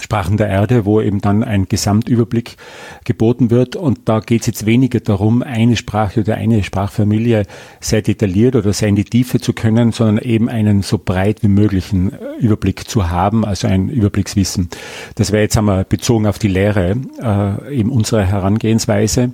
Sprachen 0.00 0.36
der 0.36 0.48
Erde, 0.48 0.84
wo 0.84 1.00
eben 1.00 1.20
dann 1.20 1.42
ein 1.42 1.66
Gesamtüberblick 1.68 2.56
geboten 3.04 3.50
wird. 3.50 3.76
Und 3.76 4.08
da 4.08 4.20
geht 4.20 4.42
es 4.42 4.46
jetzt 4.46 4.66
weniger 4.66 5.00
darum, 5.00 5.42
eine 5.42 5.76
Sprache 5.76 6.20
oder 6.20 6.34
eine 6.34 6.62
Sprachfamilie 6.62 7.44
sehr 7.80 8.02
detailliert 8.02 8.56
oder 8.56 8.72
sehr 8.72 8.88
in 8.88 8.96
die 8.96 9.04
Tiefe 9.04 9.40
zu 9.40 9.52
können, 9.52 9.92
sondern 9.92 10.18
eben 10.18 10.48
einen 10.48 10.82
so 10.82 10.98
breit 10.98 11.42
wie 11.42 11.48
möglichen 11.48 12.12
Überblick 12.38 12.88
zu 12.88 13.10
haben, 13.10 13.44
also 13.44 13.66
ein 13.68 13.88
Überblickswissen. 13.88 14.68
Das 15.14 15.32
wäre 15.32 15.42
jetzt 15.42 15.56
einmal 15.56 15.84
bezogen 15.84 16.26
auf 16.26 16.38
die 16.38 16.48
Lehre 16.48 16.96
äh, 17.20 17.74
eben 17.76 17.90
unserer 17.90 18.24
Herangehensweise. 18.24 19.32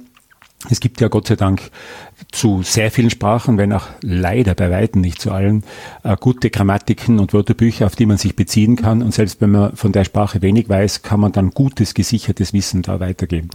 Es 0.68 0.80
gibt 0.80 1.00
ja 1.00 1.08
Gott 1.08 1.26
sei 1.26 1.36
Dank 1.36 1.70
zu 2.32 2.62
sehr 2.62 2.90
vielen 2.90 3.10
Sprachen, 3.10 3.58
wenn 3.58 3.72
auch 3.72 3.86
leider 4.02 4.54
bei 4.54 4.70
weitem 4.70 5.00
nicht 5.00 5.20
zu 5.20 5.32
allen, 5.32 5.64
äh, 6.02 6.16
gute 6.18 6.50
Grammatiken 6.50 7.18
und 7.18 7.32
Wörterbücher, 7.32 7.86
auf 7.86 7.96
die 7.96 8.06
man 8.06 8.18
sich 8.18 8.36
beziehen 8.36 8.76
kann. 8.76 9.02
Und 9.02 9.12
selbst 9.12 9.40
wenn 9.40 9.50
man 9.50 9.76
von 9.76 9.92
der 9.92 10.04
Sprache 10.04 10.42
wenig 10.42 10.68
weiß, 10.68 11.02
kann 11.02 11.20
man 11.20 11.32
dann 11.32 11.50
gutes, 11.50 11.94
gesichertes 11.94 12.52
Wissen 12.52 12.82
da 12.82 13.00
weitergeben. 13.00 13.50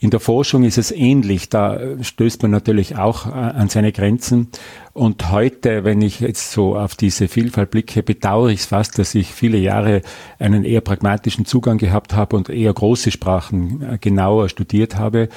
In 0.00 0.10
der 0.10 0.20
Forschung 0.20 0.62
ist 0.62 0.78
es 0.78 0.92
ähnlich. 0.92 1.48
Da 1.48 1.78
stößt 2.00 2.42
man 2.42 2.52
natürlich 2.52 2.96
auch 2.96 3.26
äh, 3.26 3.30
an 3.30 3.68
seine 3.68 3.90
Grenzen. 3.90 4.48
Und 4.92 5.30
heute, 5.30 5.84
wenn 5.84 6.02
ich 6.02 6.20
jetzt 6.20 6.52
so 6.52 6.76
auf 6.76 6.94
diese 6.94 7.28
Vielfalt 7.28 7.70
blicke, 7.70 8.02
bedauere 8.02 8.48
ich 8.48 8.60
es 8.60 8.66
fast, 8.66 8.98
dass 8.98 9.14
ich 9.14 9.32
viele 9.32 9.58
Jahre 9.58 10.02
einen 10.38 10.64
eher 10.64 10.80
pragmatischen 10.80 11.44
Zugang 11.46 11.78
gehabt 11.78 12.14
habe 12.14 12.36
und 12.36 12.48
eher 12.48 12.72
große 12.72 13.10
Sprachen 13.10 13.82
äh, 13.82 13.98
genauer 13.98 14.48
studiert 14.48 14.96
habe, 14.96 15.28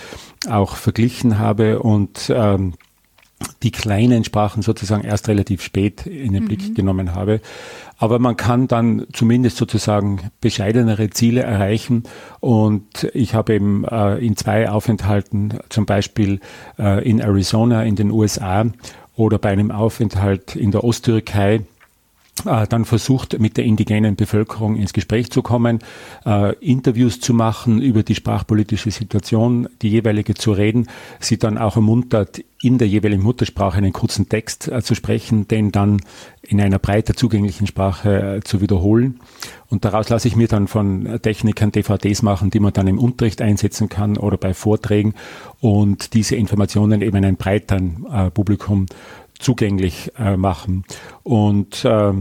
auch 0.49 0.75
verglichen 0.75 1.39
habe 1.39 1.79
und 1.79 2.31
ähm, 2.33 2.60
die 3.63 3.71
kleinen 3.71 4.23
Sprachen 4.23 4.61
sozusagen 4.61 5.03
erst 5.03 5.27
relativ 5.27 5.61
spät 5.61 6.05
in 6.05 6.33
den 6.33 6.45
Blick 6.45 6.69
mhm. 6.69 6.73
genommen 6.73 7.15
habe. 7.15 7.41
Aber 7.97 8.17
man 8.17 8.35
kann 8.35 8.67
dann 8.67 9.05
zumindest 9.13 9.57
sozusagen 9.57 10.31
bescheidenere 10.41 11.11
Ziele 11.11 11.43
erreichen. 11.43 12.03
Und 12.39 13.09
ich 13.13 13.35
habe 13.35 13.53
eben 13.53 13.85
äh, 13.85 14.15
in 14.17 14.35
zwei 14.35 14.69
Aufenthalten, 14.69 15.59
zum 15.69 15.85
Beispiel 15.85 16.39
äh, 16.79 17.07
in 17.07 17.19
Arizona 17.19 17.83
in 17.83 17.95
den 17.95 18.09
USA 18.09 18.65
oder 19.15 19.37
bei 19.37 19.49
einem 19.49 19.69
Aufenthalt 19.69 20.55
in 20.55 20.71
der 20.71 20.83
Osttürkei, 20.83 21.61
dann 22.43 22.85
versucht, 22.85 23.39
mit 23.39 23.57
der 23.57 23.65
indigenen 23.65 24.15
Bevölkerung 24.15 24.75
ins 24.75 24.93
Gespräch 24.93 25.31
zu 25.31 25.41
kommen, 25.41 25.79
äh, 26.25 26.55
Interviews 26.55 27.19
zu 27.19 27.33
machen 27.33 27.81
über 27.81 28.03
die 28.03 28.15
sprachpolitische 28.15 28.91
Situation, 28.91 29.69
die 29.81 29.89
jeweilige 29.89 30.33
zu 30.33 30.51
reden, 30.51 30.87
sie 31.19 31.37
dann 31.37 31.57
auch 31.57 31.75
ermuntert, 31.75 32.43
in 32.61 32.77
der 32.77 32.87
jeweiligen 32.87 33.23
Muttersprache 33.23 33.77
einen 33.77 33.93
kurzen 33.93 34.29
Text 34.29 34.67
äh, 34.67 34.81
zu 34.81 34.95
sprechen, 34.95 35.47
den 35.47 35.71
dann 35.71 36.01
in 36.41 36.61
einer 36.61 36.79
breiter 36.79 37.15
zugänglichen 37.15 37.67
Sprache 37.67 38.37
äh, 38.37 38.41
zu 38.41 38.61
wiederholen. 38.61 39.19
Und 39.69 39.85
daraus 39.85 40.09
lasse 40.09 40.27
ich 40.27 40.35
mir 40.35 40.47
dann 40.47 40.67
von 40.67 41.19
Technikern 41.21 41.71
DVDs 41.71 42.21
machen, 42.21 42.49
die 42.51 42.59
man 42.59 42.73
dann 42.73 42.87
im 42.87 42.99
Unterricht 42.99 43.41
einsetzen 43.41 43.89
kann 43.89 44.17
oder 44.17 44.37
bei 44.37 44.53
Vorträgen 44.53 45.13
und 45.59 46.13
diese 46.13 46.35
Informationen 46.35 47.01
eben 47.01 47.15
einem 47.15 47.37
breiteren 47.37 48.05
äh, 48.11 48.29
Publikum 48.29 48.85
zugänglich 49.41 50.11
äh, 50.17 50.37
machen. 50.37 50.83
Und 51.23 51.83
äh, 51.85 52.13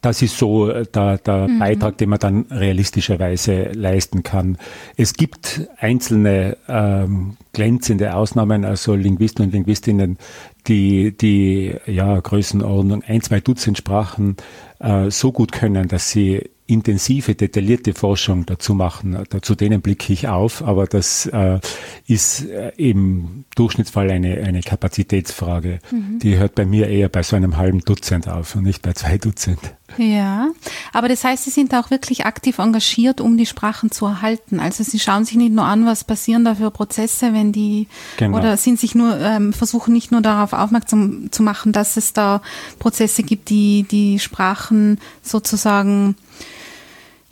das 0.00 0.22
ist 0.22 0.38
so 0.38 0.70
äh, 0.70 0.86
der, 0.86 1.18
der 1.18 1.48
mhm. 1.48 1.58
Beitrag, 1.58 1.98
den 1.98 2.10
man 2.10 2.18
dann 2.18 2.46
realistischerweise 2.50 3.72
leisten 3.72 4.22
kann. 4.22 4.58
Es 4.96 5.14
gibt 5.14 5.68
einzelne 5.78 6.56
ähm, 6.68 7.36
glänzende 7.52 8.14
Ausnahmen, 8.14 8.64
also 8.64 8.94
Linguisten 8.94 9.44
und 9.44 9.52
Linguistinnen, 9.52 10.18
die 10.66 11.16
die 11.16 11.74
ja, 11.86 12.18
Größenordnung 12.20 13.02
ein, 13.06 13.20
zwei 13.20 13.40
Dutzend 13.40 13.78
Sprachen 13.78 14.36
äh, 14.78 15.10
so 15.10 15.32
gut 15.32 15.52
können, 15.52 15.88
dass 15.88 16.10
sie 16.10 16.50
intensive, 16.66 17.34
detaillierte 17.34 17.94
Forschung 17.94 18.44
dazu 18.46 18.74
machen. 18.74 19.16
Zu 19.42 19.54
denen 19.54 19.80
blicke 19.80 20.12
ich 20.12 20.28
auf, 20.28 20.62
aber 20.62 20.86
das 20.86 21.26
äh, 21.26 21.60
ist 22.06 22.44
äh, 22.46 22.72
im 22.76 23.44
Durchschnittsfall 23.54 24.10
eine, 24.10 24.42
eine 24.42 24.62
Kapazitätsfrage. 24.62 25.78
Mhm. 25.90 26.18
Die 26.18 26.36
hört 26.36 26.54
bei 26.54 26.66
mir 26.66 26.88
eher 26.88 27.08
bei 27.08 27.22
so 27.22 27.36
einem 27.36 27.56
halben 27.56 27.80
Dutzend 27.80 28.28
auf 28.28 28.56
und 28.56 28.64
nicht 28.64 28.82
bei 28.82 28.92
zwei 28.92 29.18
Dutzend. 29.18 29.60
Ja, 29.98 30.48
aber 30.92 31.08
das 31.08 31.22
heißt, 31.22 31.44
Sie 31.44 31.50
sind 31.50 31.72
auch 31.72 31.90
wirklich 31.90 32.26
aktiv 32.26 32.58
engagiert, 32.58 33.20
um 33.20 33.36
die 33.36 33.46
Sprachen 33.46 33.92
zu 33.92 34.06
erhalten. 34.06 34.58
Also 34.58 34.82
Sie 34.82 34.98
schauen 34.98 35.24
sich 35.24 35.36
nicht 35.36 35.52
nur 35.52 35.64
an, 35.64 35.86
was 35.86 36.02
passieren 36.02 36.44
da 36.44 36.56
für 36.56 36.72
Prozesse, 36.72 37.32
wenn 37.32 37.52
die 37.52 37.86
genau. 38.16 38.38
oder 38.38 38.56
sind 38.56 38.80
sich 38.80 38.96
nur 38.96 39.18
ähm, 39.20 39.52
versuchen 39.52 39.94
nicht 39.94 40.10
nur 40.10 40.22
darauf 40.22 40.52
aufmerksam 40.52 41.28
zu 41.30 41.44
machen, 41.44 41.72
dass 41.72 41.96
es 41.96 42.12
da 42.12 42.42
Prozesse 42.80 43.22
gibt, 43.22 43.48
die 43.48 43.84
die 43.84 44.18
Sprachen 44.18 44.98
sozusagen 45.22 46.16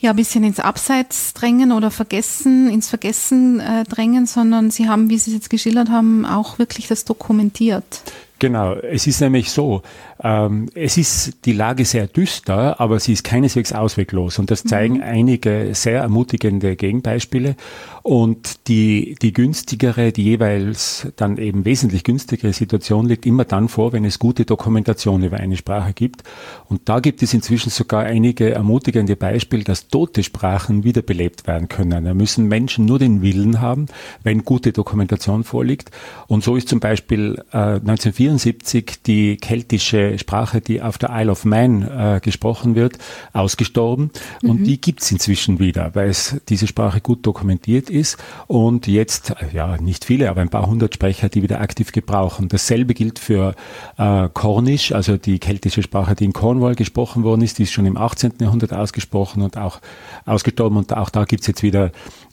ja 0.05 0.11
ein 0.11 0.17
bisschen 0.17 0.45
ins 0.45 0.61
Abseits 0.61 1.35
drängen 1.35 1.73
oder 1.73 1.91
vergessen, 1.91 2.71
ins 2.71 2.89
Vergessen 2.89 3.61
äh, 3.61 3.85
drängen, 3.85 4.27
sondern 4.27 4.71
Sie 4.71 4.89
haben, 4.89 5.11
wie 5.11 5.19
Sie 5.19 5.31
es 5.31 5.35
jetzt 5.35 5.51
geschildert 5.51 5.91
haben, 5.91 6.25
auch 6.25 6.59
wirklich 6.59 6.87
das 6.87 7.05
dokumentiert. 7.05 8.03
Genau, 8.39 8.75
es 8.75 9.07
ist 9.07 9.21
nämlich 9.21 9.51
so, 9.51 9.83
ähm, 10.25 10.71
es 10.75 10.97
ist 10.97 11.45
die 11.45 11.53
Lage 11.53 11.85
sehr 11.85 12.07
düster, 12.07 12.81
aber 12.81 12.99
sie 12.99 13.13
ist 13.13 13.25
keineswegs 13.25 13.75
ausweglos 13.75 14.39
und 14.39 14.51
das 14.51 14.65
zeigen 14.65 14.97
mhm. 14.97 15.03
einige 15.03 15.69
sehr 15.75 16.01
ermutigende 16.01 16.77
Gegenbeispiele 16.77 17.57
und 18.03 18.67
die, 18.69 19.17
die 19.21 19.35
günstigere, 19.35 20.13
die 20.13 20.25
jeweils 20.25 21.09
dann 21.17 21.37
eben 21.37 21.67
wesentlich 21.67 22.05
günstigere 22.05 22.55
Situation 22.55 23.07
liegt 23.07 23.27
immer 23.27 23.45
dann 23.45 23.69
vor, 23.69 23.93
wenn 23.93 24.07
es 24.07 24.19
gute 24.19 24.47
Dokumentation 24.47 25.23
über 25.23 25.37
eine 25.37 25.59
Sprache 25.59 25.93
gibt 25.93 26.23
und 26.71 26.89
da 26.89 27.01
gibt 27.01 27.23
es 27.23 27.35
inzwischen 27.35 27.69
sogar 27.69 28.05
einige 28.05 28.51
ermutigende 28.51 29.17
Beispiele, 29.17 29.63
dass 29.63 29.89
tote 29.89 30.23
Sprachen 30.23 30.85
wiederbelebt 30.85 31.47
werden 31.47 31.69
können. 31.69 32.03
Da 32.03 32.15
müssen 32.15 32.49
Menschen 32.49 32.87
nur 32.87 32.99
den 32.99 33.21
Willen 33.21 33.61
haben, 33.61 33.87
wenn 34.23 34.43
gute 34.47 34.73
Dokumentation 34.73 35.45
vorliegt 35.45 35.91
und 36.29 36.43
so 36.43 36.57
ist 36.57 36.71
zum 36.71 36.81
Beispiel 36.81 37.45
äh, 37.53 37.75
1974 37.75 39.03
die 39.07 39.37
keltische 39.37 40.14
Sprache, 40.19 40.61
die 40.61 40.83
auf 40.83 40.99
der 40.99 41.11
Isle 41.13 41.33
of 41.33 41.45
Man 41.45 41.83
äh, 41.83 42.21
gesprochen 42.23 42.75
wird, 42.75 42.99
ausgestorben. 43.33 44.11
Mhm. 44.43 44.51
Und 44.51 44.65
die 44.65 44.81
gibt 44.81 45.03
es 45.03 45.11
inzwischen 45.11 45.59
wieder, 45.59 45.95
weil 45.95 46.09
es 46.09 46.41
diese 46.49 46.67
Sprache 46.67 47.01
gut 47.01 47.27
dokumentiert 47.27 47.91
ist. 47.91 48.19
Und 48.47 48.87
jetzt, 48.87 49.35
ja, 49.53 49.77
nicht 49.79 50.05
viele, 50.05 50.31
aber 50.31 50.41
ein 50.41 50.49
paar 50.49 50.67
hundert 50.67 50.95
Sprecher, 50.95 51.29
die 51.29 51.43
wieder 51.43 51.61
aktiv 51.61 51.93
gebrauchen. 51.93 52.49
Dasselbe 52.49 52.95
gilt 52.95 53.19
für 53.19 53.55
äh, 53.97 54.29
Cornish, 54.33 54.93
also 54.93 55.17
die 55.17 55.39
keltische 55.39 55.83
Sprache, 55.83 56.15
die 56.15 56.25
in 56.25 56.33
Cornwall 56.33 56.75
gesprochen 56.75 57.25
worden 57.25 57.43
ist. 57.43 57.59
Die 57.59 57.65
ist 57.65 57.73
schon 57.73 57.87
im 57.87 57.97
18. 57.97 58.35
Jahrhundert 58.41 58.73
ausgesprochen 58.73 59.43
und 59.43 59.57
auch 59.57 59.81
ausgestorben. 60.27 60.79
Und 60.79 60.97
auch 60.97 61.11
da 61.11 61.25
gibt 61.25 61.43
es 61.43 61.47
jetzt 61.47 61.63
wieder 61.63 61.93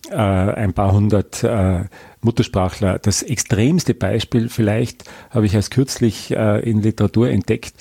äh, 0.10 0.16
ein 0.16 0.74
paar 0.74 0.92
hundert 0.92 1.44
äh, 1.44 1.86
Muttersprachler. 2.22 3.00
Das 3.00 3.24
extremste 3.24 3.94
Beispiel 3.94 4.50
vielleicht 4.50 5.06
habe 5.30 5.46
ich 5.46 5.54
erst 5.54 5.72
kürzlich 5.72 6.32
äh, 6.32 6.60
in 6.70 6.82
Literatur 6.82 7.30
entdeckt, 7.30 7.74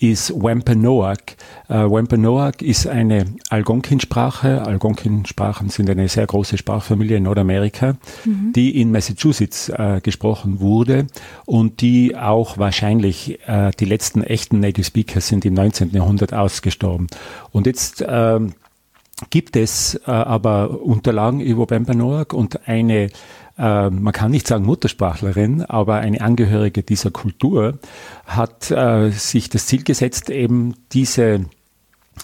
ist 0.00 0.32
Wampanoag. 0.34 1.36
Äh, 1.68 1.74
Wampanoag 1.74 2.60
ist 2.60 2.86
eine 2.86 3.26
Algonquin-Sprache. 3.48 4.62
Algonquin-Sprachen 4.62 5.68
sind 5.68 5.88
eine 5.88 6.08
sehr 6.08 6.26
große 6.26 6.58
Sprachfamilie 6.58 7.16
in 7.16 7.22
Nordamerika, 7.24 7.96
mhm. 8.24 8.52
die 8.54 8.80
in 8.80 8.90
Massachusetts 8.90 9.68
äh, 9.68 10.00
gesprochen 10.02 10.60
wurde 10.60 11.06
und 11.46 11.80
die 11.80 12.16
auch 12.16 12.58
wahrscheinlich 12.58 13.38
äh, 13.46 13.70
die 13.78 13.84
letzten 13.84 14.22
echten 14.22 14.60
Native 14.60 14.84
Speakers 14.84 15.28
sind 15.28 15.44
im 15.44 15.54
19. 15.54 15.90
Jahrhundert 15.90 16.34
ausgestorben. 16.34 17.06
Und 17.52 17.66
jetzt 17.66 18.04
ähm, 18.06 18.54
gibt 19.30 19.56
es 19.56 19.94
äh, 20.06 20.10
aber 20.10 20.82
Unterlagen 20.82 21.40
über 21.40 21.70
Wampanoag 21.70 22.32
und 22.32 22.68
eine 22.68 23.10
äh, 23.58 23.90
man 23.90 24.12
kann 24.12 24.30
nicht 24.30 24.46
sagen 24.46 24.64
Muttersprachlerin, 24.64 25.62
aber 25.62 25.96
eine 25.96 26.20
Angehörige 26.20 26.82
dieser 26.82 27.10
Kultur 27.10 27.78
hat 28.26 28.70
äh, 28.70 29.10
sich 29.10 29.48
das 29.48 29.66
Ziel 29.66 29.84
gesetzt, 29.84 30.30
eben 30.30 30.74
diese 30.92 31.46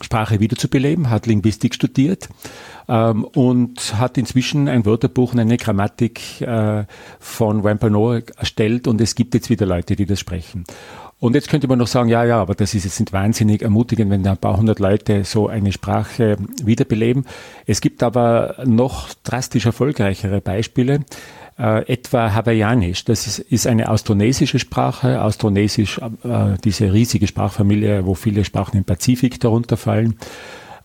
Sprache 0.00 0.40
wiederzubeleben, 0.40 1.10
hat 1.10 1.26
Linguistik 1.26 1.74
studiert 1.74 2.28
ähm, 2.88 3.24
und 3.24 3.98
hat 3.98 4.18
inzwischen 4.18 4.68
ein 4.68 4.86
Wörterbuch 4.86 5.32
und 5.32 5.40
eine 5.40 5.56
Grammatik 5.56 6.40
äh, 6.40 6.84
von 7.18 7.64
Wampanoag 7.64 8.32
erstellt 8.36 8.86
und 8.86 9.00
es 9.00 9.14
gibt 9.14 9.34
jetzt 9.34 9.50
wieder 9.50 9.66
Leute, 9.66 9.96
die 9.96 10.06
das 10.06 10.20
sprechen. 10.20 10.64
Und 11.20 11.34
jetzt 11.34 11.50
könnte 11.50 11.68
man 11.68 11.78
noch 11.78 11.86
sagen, 11.86 12.08
ja, 12.08 12.24
ja, 12.24 12.40
aber 12.40 12.54
das 12.54 12.74
ist 12.74 12.84
jetzt 12.84 12.98
nicht 12.98 13.12
wahnsinnig 13.12 13.60
ermutigend, 13.60 14.10
wenn 14.10 14.22
da 14.22 14.32
ein 14.32 14.38
paar 14.38 14.56
hundert 14.56 14.78
Leute 14.78 15.24
so 15.24 15.48
eine 15.48 15.70
Sprache 15.70 16.38
wiederbeleben. 16.64 17.26
Es 17.66 17.82
gibt 17.82 18.02
aber 18.02 18.56
noch 18.64 19.12
drastisch 19.22 19.66
erfolgreichere 19.66 20.40
Beispiele. 20.40 21.00
Äh, 21.58 21.92
etwa 21.92 22.32
Hawaiianisch. 22.32 23.04
Das 23.04 23.26
ist, 23.26 23.38
ist 23.38 23.66
eine 23.66 23.90
austronesische 23.90 24.58
Sprache. 24.58 25.22
Austronesisch, 25.22 25.98
äh, 25.98 26.56
diese 26.64 26.90
riesige 26.90 27.26
Sprachfamilie, 27.26 28.06
wo 28.06 28.14
viele 28.14 28.46
Sprachen 28.46 28.78
im 28.78 28.84
Pazifik 28.84 29.38
darunter 29.40 29.76
fallen. 29.76 30.16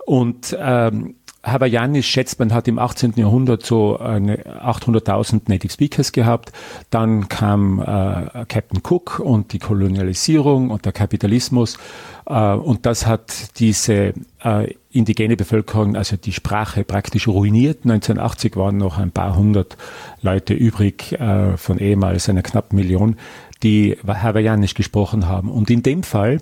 Und 0.06 0.56
ähm, 0.60 1.16
Hawaiianisch 1.46 2.08
schätzt 2.08 2.40
man 2.40 2.54
hat 2.54 2.68
im 2.68 2.80
18. 2.80 3.14
Jahrhundert 3.16 3.66
so 3.66 4.00
800.000 4.00 5.44
Native 5.48 5.72
Speakers 5.72 6.12
gehabt. 6.12 6.52
Dann 6.90 7.30
kam 7.30 7.80
äh, 7.80 8.46
Captain 8.48 8.82
Cook 8.84 9.20
und 9.20 9.54
die 9.54 9.60
Kolonialisierung 9.60 10.72
und 10.72 10.86
der 10.86 10.92
Kapitalismus. 10.92 11.78
Äh, 12.26 12.54
und 12.54 12.86
das 12.86 13.06
hat 13.06 13.60
diese 13.60 14.14
äh, 14.44 14.74
indigene 14.92 15.38
Bevölkerung, 15.38 15.96
also 15.96 16.18
die 16.18 16.34
Sprache 16.34 16.84
praktisch 16.84 17.28
ruiniert. 17.28 17.80
1980 17.84 18.56
waren 18.56 18.78
noch 18.78 18.98
ein 18.98 19.12
paar 19.12 19.36
hundert 19.36 19.78
Leute 20.22 20.54
übrig 20.54 21.14
äh, 21.14 21.58
von 21.58 21.78
ehemals 21.78 22.28
einer 22.28 22.42
knappen 22.42 22.76
Million, 22.76 23.18
die 23.62 23.98
Hawaiianisch 24.08 24.74
gesprochen 24.74 25.28
haben. 25.28 25.52
Und 25.52 25.70
in 25.70 25.84
dem 25.84 26.04
Fall 26.04 26.40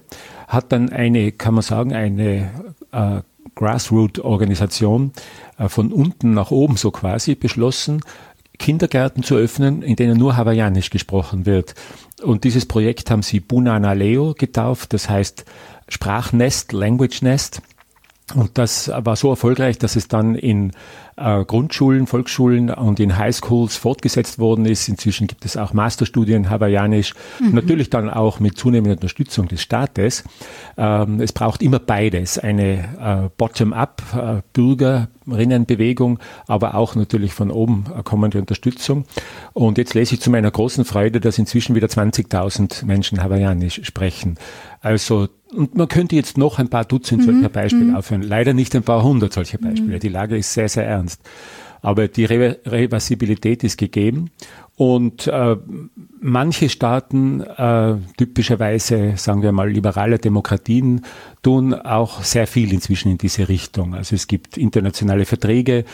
hat 0.47 0.71
dann 0.71 0.89
eine, 0.89 1.31
kann 1.31 1.55
man 1.55 1.63
sagen, 1.63 1.93
eine 1.93 2.49
äh, 2.91 3.21
Grassroot-Organisation 3.55 5.11
äh, 5.57 5.69
von 5.69 5.91
unten 5.91 6.33
nach 6.33 6.51
oben 6.51 6.77
so 6.77 6.91
quasi 6.91 7.35
beschlossen, 7.35 8.01
Kindergärten 8.59 9.23
zu 9.23 9.35
öffnen, 9.35 9.81
in 9.81 9.95
denen 9.95 10.17
nur 10.17 10.37
Hawaiianisch 10.37 10.89
gesprochen 10.89 11.45
wird. 11.45 11.75
Und 12.21 12.43
dieses 12.43 12.65
Projekt 12.65 13.11
haben 13.11 13.23
sie 13.23 13.39
Bunana 13.39 13.93
Leo 13.93 14.33
getauft, 14.37 14.93
das 14.93 15.09
heißt 15.09 15.45
Sprachnest, 15.89 16.71
Language 16.71 17.21
Nest. 17.21 17.61
Und 18.35 18.57
das 18.57 18.89
war 18.95 19.15
so 19.15 19.29
erfolgreich, 19.29 19.77
dass 19.77 19.95
es 19.95 20.07
dann 20.07 20.35
in 20.35 20.71
äh, 21.15 21.43
Grundschulen, 21.45 22.07
Volksschulen 22.07 22.69
und 22.69 22.99
in 22.99 23.17
Highschools 23.17 23.77
fortgesetzt 23.77 24.39
worden 24.39 24.65
ist. 24.65 24.87
Inzwischen 24.87 25.27
gibt 25.27 25.45
es 25.45 25.57
auch 25.57 25.73
Masterstudien 25.73 26.49
Hawaiianisch, 26.49 27.13
mhm. 27.39 27.53
natürlich 27.53 27.89
dann 27.89 28.09
auch 28.09 28.39
mit 28.39 28.57
zunehmender 28.57 28.95
Unterstützung 28.95 29.47
des 29.47 29.61
Staates. 29.61 30.23
Ähm, 30.77 31.19
es 31.19 31.31
braucht 31.31 31.61
immer 31.61 31.79
beides, 31.79 32.37
eine 32.39 33.25
äh, 33.25 33.29
Bottom-up 33.37 34.01
äh, 34.15 34.41
Bürgerinnenbewegung, 34.53 36.19
aber 36.47 36.75
auch 36.75 36.95
natürlich 36.95 37.33
von 37.33 37.51
oben 37.51 37.85
kommende 38.03 38.39
Unterstützung. 38.39 39.05
Und 39.53 39.77
jetzt 39.77 39.93
lese 39.93 40.15
ich 40.15 40.21
zu 40.21 40.29
meiner 40.29 40.51
großen 40.51 40.85
Freude, 40.85 41.19
dass 41.19 41.37
inzwischen 41.37 41.75
wieder 41.75 41.87
20.000 41.87 42.85
Menschen 42.85 43.23
Hawaiianisch 43.23 43.81
sprechen. 43.83 44.37
Also 44.81 45.29
und 45.53 45.75
man 45.75 45.87
könnte 45.87 46.15
jetzt 46.15 46.37
noch 46.37 46.59
ein 46.59 46.69
paar 46.69 46.85
Dutzend 46.85 47.23
solcher 47.23 47.49
mhm. 47.49 47.51
Beispiele 47.51 47.85
mhm. 47.85 47.95
aufhören. 47.95 48.21
Leider 48.21 48.53
nicht 48.53 48.75
ein 48.75 48.83
paar 48.83 49.03
hundert 49.03 49.33
solcher 49.33 49.57
Beispiele. 49.57 49.95
Mhm. 49.95 49.99
Die 49.99 50.09
Lage 50.09 50.37
ist 50.37 50.53
sehr, 50.53 50.69
sehr 50.69 50.85
ernst. 50.85 51.02
Aber 51.81 52.07
die 52.07 52.25
Re 52.25 52.59
Reversibilität 52.65 53.63
ist 53.63 53.77
gegeben. 53.77 54.31
Und 54.75 55.27
äh, 55.27 55.55
manche 56.19 56.69
Staaten, 56.69 57.41
äh, 57.41 57.95
typischerweise, 58.17 59.13
sagen 59.17 59.43
wir 59.43 59.51
mal, 59.51 59.69
liberale 59.69 60.17
Demokratien, 60.17 61.05
tun 61.43 61.73
auch 61.73 62.23
sehr 62.23 62.47
viel 62.47 62.73
inzwischen 62.73 63.11
in 63.11 63.17
diese 63.17 63.49
Richtung. 63.49 63.93
Also 63.93 64.15
es 64.15 64.27
gibt 64.27 64.57
internationale 64.57 65.25
Verträge, 65.25 65.85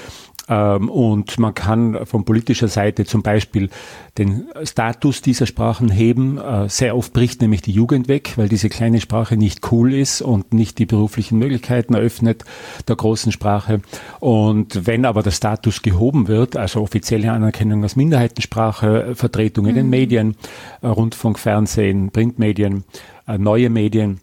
und 0.53 1.37
man 1.37 1.53
kann 1.53 2.05
von 2.05 2.25
politischer 2.25 2.67
Seite 2.67 3.05
zum 3.05 3.21
Beispiel 3.21 3.69
den 4.17 4.47
Status 4.63 5.21
dieser 5.21 5.45
Sprachen 5.45 5.89
heben. 5.89 6.37
Äh, 6.37 6.69
sehr 6.69 6.95
oft 6.95 7.13
bricht 7.13 7.41
nämlich 7.41 7.61
die 7.61 7.71
Jugend 7.71 8.07
weg, 8.07 8.33
weil 8.35 8.49
diese 8.49 8.69
kleine 8.69 8.99
Sprache 8.99 9.37
nicht 9.37 9.71
cool 9.71 9.93
ist 9.93 10.21
und 10.21 10.53
nicht 10.53 10.77
die 10.79 10.85
beruflichen 10.85 11.37
Möglichkeiten 11.37 11.93
eröffnet 11.93 12.43
der 12.87 12.95
großen 12.95 13.31
Sprache. 13.31 13.81
Und 14.19 14.87
wenn 14.87 15.05
aber 15.05 15.23
der 15.23 15.31
Status 15.31 15.81
gehoben 15.81 16.27
wird, 16.27 16.57
also 16.57 16.81
offizielle 16.81 17.31
Anerkennung 17.31 17.83
als 17.83 17.95
Minderheitensprache, 17.95 19.15
Vertretung 19.15 19.67
in 19.67 19.75
den 19.75 19.85
mhm. 19.85 19.91
Medien, 19.91 20.35
äh, 20.81 20.87
Rundfunk, 20.87 21.39
Fernsehen, 21.39 22.11
Printmedien, 22.11 22.83
äh, 23.27 23.37
neue 23.37 23.69
Medien, 23.69 24.19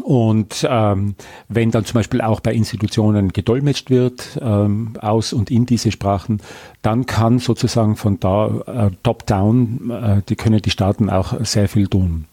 Und 0.00 0.66
ähm, 0.68 1.16
wenn 1.48 1.70
dann 1.70 1.84
zum 1.84 1.94
Beispiel 1.94 2.22
auch 2.22 2.40
bei 2.40 2.54
Institutionen 2.54 3.32
gedolmetscht 3.32 3.90
wird 3.90 4.38
ähm, 4.40 4.94
aus 5.00 5.34
und 5.34 5.50
in 5.50 5.66
diese 5.66 5.92
Sprachen, 5.92 6.40
dann 6.80 7.04
kann 7.04 7.38
sozusagen 7.38 7.96
von 7.96 8.18
da 8.18 8.48
äh, 8.66 8.90
top-down, 9.02 9.90
äh, 9.90 10.22
die 10.28 10.36
können 10.36 10.62
die 10.62 10.70
Staaten 10.70 11.10
auch 11.10 11.44
sehr 11.44 11.68
viel 11.68 11.88
tun. 11.88 12.24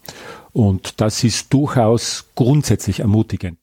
Und 0.52 1.00
das 1.02 1.22
ist 1.22 1.52
durchaus 1.52 2.30
grundsätzlich 2.34 3.00
ermutigend. 3.00 3.58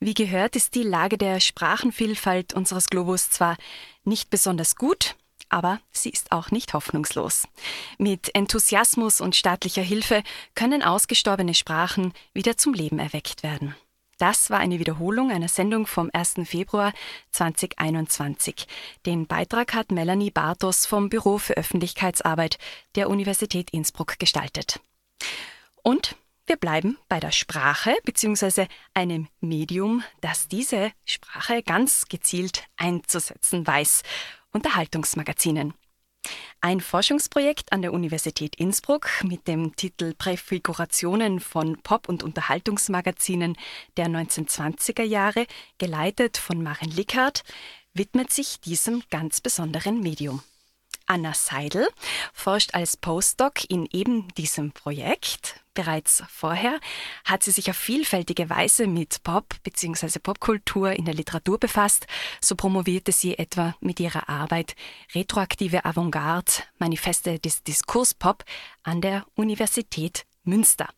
Wie 0.00 0.14
gehört, 0.14 0.56
ist 0.56 0.74
die 0.74 0.82
Lage 0.82 1.18
der 1.18 1.40
Sprachenvielfalt 1.40 2.54
unseres 2.54 2.88
Globus 2.88 3.28
zwar 3.28 3.58
nicht 4.04 4.30
besonders 4.30 4.76
gut, 4.76 5.16
aber 5.50 5.80
sie 5.92 6.10
ist 6.10 6.32
auch 6.32 6.50
nicht 6.50 6.74
hoffnungslos. 6.74 7.46
Mit 7.98 8.34
Enthusiasmus 8.34 9.20
und 9.20 9.36
staatlicher 9.36 9.82
Hilfe 9.82 10.22
können 10.54 10.82
ausgestorbene 10.82 11.54
Sprachen 11.54 12.12
wieder 12.32 12.56
zum 12.56 12.74
Leben 12.74 12.98
erweckt 12.98 13.42
werden. 13.42 13.74
Das 14.20 14.50
war 14.50 14.58
eine 14.58 14.78
Wiederholung 14.78 15.30
einer 15.30 15.48
Sendung 15.48 15.86
vom 15.86 16.10
1. 16.12 16.40
Februar 16.44 16.92
2021. 17.32 18.66
Den 19.06 19.26
Beitrag 19.26 19.72
hat 19.72 19.92
Melanie 19.92 20.30
Bartos 20.30 20.84
vom 20.84 21.08
Büro 21.08 21.38
für 21.38 21.56
Öffentlichkeitsarbeit 21.56 22.58
der 22.96 23.08
Universität 23.08 23.70
Innsbruck 23.70 24.18
gestaltet. 24.18 24.78
Und 25.82 26.16
wir 26.50 26.56
bleiben 26.56 26.98
bei 27.08 27.18
der 27.18 27.30
Sprache 27.30 27.96
bzw. 28.04 28.66
einem 28.92 29.28
Medium, 29.40 30.02
das 30.20 30.48
diese 30.48 30.92
Sprache 31.06 31.62
ganz 31.62 32.06
gezielt 32.08 32.64
einzusetzen 32.76 33.66
weiß. 33.66 34.02
Unterhaltungsmagazinen. 34.52 35.74
Ein 36.60 36.80
Forschungsprojekt 36.80 37.72
an 37.72 37.80
der 37.80 37.92
Universität 37.92 38.56
Innsbruck 38.56 39.08
mit 39.24 39.48
dem 39.48 39.74
Titel 39.76 40.14
Präfigurationen 40.14 41.40
von 41.40 41.80
Pop- 41.82 42.08
und 42.08 42.22
Unterhaltungsmagazinen 42.22 43.56
der 43.96 44.06
1920er 44.06 45.02
Jahre, 45.02 45.46
geleitet 45.78 46.36
von 46.36 46.62
Maren 46.62 46.90
Lickhardt, 46.90 47.44
widmet 47.94 48.32
sich 48.32 48.60
diesem 48.60 49.02
ganz 49.10 49.40
besonderen 49.40 50.00
Medium. 50.00 50.42
Anna 51.10 51.34
Seidel 51.34 51.88
forscht 52.32 52.72
als 52.72 52.96
Postdoc 52.96 53.68
in 53.68 53.88
eben 53.90 54.28
diesem 54.34 54.70
Projekt. 54.70 55.60
Bereits 55.74 56.22
vorher 56.28 56.78
hat 57.24 57.42
sie 57.42 57.50
sich 57.50 57.68
auf 57.68 57.76
vielfältige 57.76 58.48
Weise 58.48 58.86
mit 58.86 59.24
Pop 59.24 59.56
bzw. 59.64 60.20
Popkultur 60.20 60.92
in 60.92 61.06
der 61.06 61.14
Literatur 61.14 61.58
befasst. 61.58 62.06
So 62.40 62.54
promovierte 62.54 63.10
sie 63.10 63.36
etwa 63.36 63.74
mit 63.80 63.98
ihrer 63.98 64.28
Arbeit 64.28 64.76
Retroaktive 65.12 65.84
Avantgarde, 65.84 66.52
Manifeste 66.78 67.40
des 67.40 67.64
Diskurspop 67.64 68.44
an 68.84 69.00
der 69.00 69.26
Universität 69.34 70.26
Münster 70.44 70.88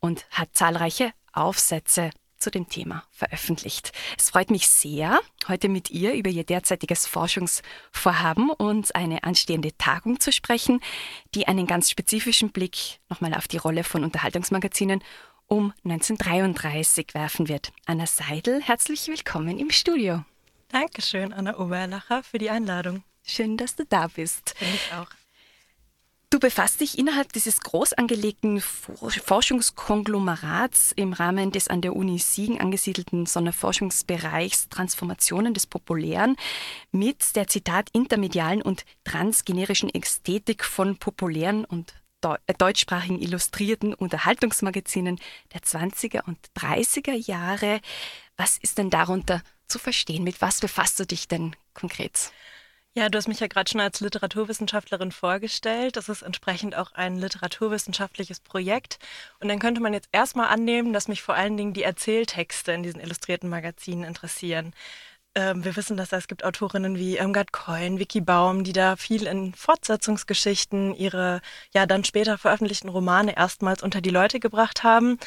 und 0.00 0.26
hat 0.30 0.50
zahlreiche 0.52 1.14
Aufsätze 1.32 2.10
zu 2.40 2.50
dem 2.50 2.68
Thema 2.68 3.04
veröffentlicht. 3.10 3.92
Es 4.18 4.30
freut 4.30 4.50
mich 4.50 4.68
sehr, 4.68 5.20
heute 5.46 5.68
mit 5.68 5.90
ihr 5.90 6.14
über 6.14 6.30
ihr 6.30 6.44
derzeitiges 6.44 7.06
Forschungsvorhaben 7.06 8.50
und 8.50 8.94
eine 8.94 9.22
anstehende 9.24 9.76
Tagung 9.78 10.18
zu 10.18 10.32
sprechen, 10.32 10.80
die 11.34 11.46
einen 11.46 11.66
ganz 11.66 11.90
spezifischen 11.90 12.50
Blick 12.50 12.98
nochmal 13.08 13.34
auf 13.34 13.46
die 13.46 13.58
Rolle 13.58 13.84
von 13.84 14.02
Unterhaltungsmagazinen 14.02 15.02
um 15.46 15.72
1933 15.84 17.14
werfen 17.14 17.48
wird. 17.48 17.72
Anna 17.84 18.06
Seidel, 18.06 18.62
herzlich 18.62 19.08
willkommen 19.08 19.58
im 19.58 19.70
Studio. 19.70 20.24
Dankeschön, 20.68 21.32
Anna 21.32 21.58
Oberlacher, 21.58 22.22
für 22.22 22.38
die 22.38 22.50
Einladung. 22.50 23.02
Schön, 23.24 23.56
dass 23.56 23.74
du 23.74 23.84
da 23.84 24.06
bist. 24.06 24.54
Finde 24.56 24.74
ich 24.74 24.92
auch. 24.94 25.19
Du 26.32 26.38
befasst 26.38 26.80
dich 26.80 26.96
innerhalb 26.96 27.32
dieses 27.32 27.58
groß 27.58 27.94
angelegten 27.94 28.60
Forschungskonglomerats 28.60 30.92
im 30.92 31.12
Rahmen 31.12 31.50
des 31.50 31.66
an 31.66 31.80
der 31.80 31.96
Uni 31.96 32.20
Siegen 32.20 32.60
angesiedelten 32.60 33.26
Sonderforschungsbereichs 33.26 34.68
Transformationen 34.68 35.54
des 35.54 35.66
Populären 35.66 36.36
mit 36.92 37.34
der 37.34 37.48
Zitat 37.48 37.88
intermedialen 37.92 38.62
und 38.62 38.84
transgenerischen 39.02 39.92
Ästhetik 39.92 40.64
von 40.64 40.98
populären 40.98 41.64
und 41.64 41.94
äh, 42.22 42.36
deutschsprachigen 42.56 43.20
illustrierten 43.20 43.92
Unterhaltungsmagazinen 43.92 45.18
der 45.52 45.62
20er 45.62 46.22
und 46.26 46.38
30er 46.56 47.26
Jahre. 47.26 47.80
Was 48.36 48.56
ist 48.56 48.78
denn 48.78 48.90
darunter 48.90 49.42
zu 49.66 49.80
verstehen? 49.80 50.22
Mit 50.22 50.40
was 50.40 50.60
befasst 50.60 51.00
du 51.00 51.06
dich 51.06 51.26
denn 51.26 51.56
konkret? 51.74 52.30
Ja, 52.96 53.08
du 53.08 53.18
hast 53.18 53.28
mich 53.28 53.38
ja 53.38 53.46
gerade 53.46 53.70
schon 53.70 53.80
als 53.80 54.00
Literaturwissenschaftlerin 54.00 55.12
vorgestellt. 55.12 55.96
Das 55.96 56.08
ist 56.08 56.22
entsprechend 56.22 56.74
auch 56.76 56.90
ein 56.92 57.18
literaturwissenschaftliches 57.18 58.40
Projekt. 58.40 58.98
Und 59.38 59.48
dann 59.48 59.60
könnte 59.60 59.80
man 59.80 59.94
jetzt 59.94 60.08
erstmal 60.10 60.48
annehmen, 60.48 60.92
dass 60.92 61.06
mich 61.06 61.22
vor 61.22 61.36
allen 61.36 61.56
Dingen 61.56 61.72
die 61.72 61.84
Erzähltexte 61.84 62.72
in 62.72 62.82
diesen 62.82 63.00
illustrierten 63.00 63.48
Magazinen 63.48 64.02
interessieren. 64.02 64.74
Ähm, 65.36 65.64
wir 65.64 65.76
wissen, 65.76 65.96
dass 65.96 66.12
es 66.12 66.26
gibt 66.26 66.44
Autorinnen 66.44 66.96
wie 66.98 67.16
Irmgard 67.16 67.52
Coyne, 67.52 68.00
Vicky 68.00 68.20
Baum, 68.20 68.64
die 68.64 68.72
da 68.72 68.96
viel 68.96 69.26
in 69.28 69.54
Fortsetzungsgeschichten 69.54 70.92
ihre 70.94 71.40
ja 71.72 71.86
dann 71.86 72.02
später 72.02 72.38
veröffentlichten 72.38 72.88
Romane 72.88 73.36
erstmals 73.36 73.82
unter 73.84 74.00
die 74.00 74.10
Leute 74.10 74.40
gebracht 74.40 74.82
haben. 74.82 75.18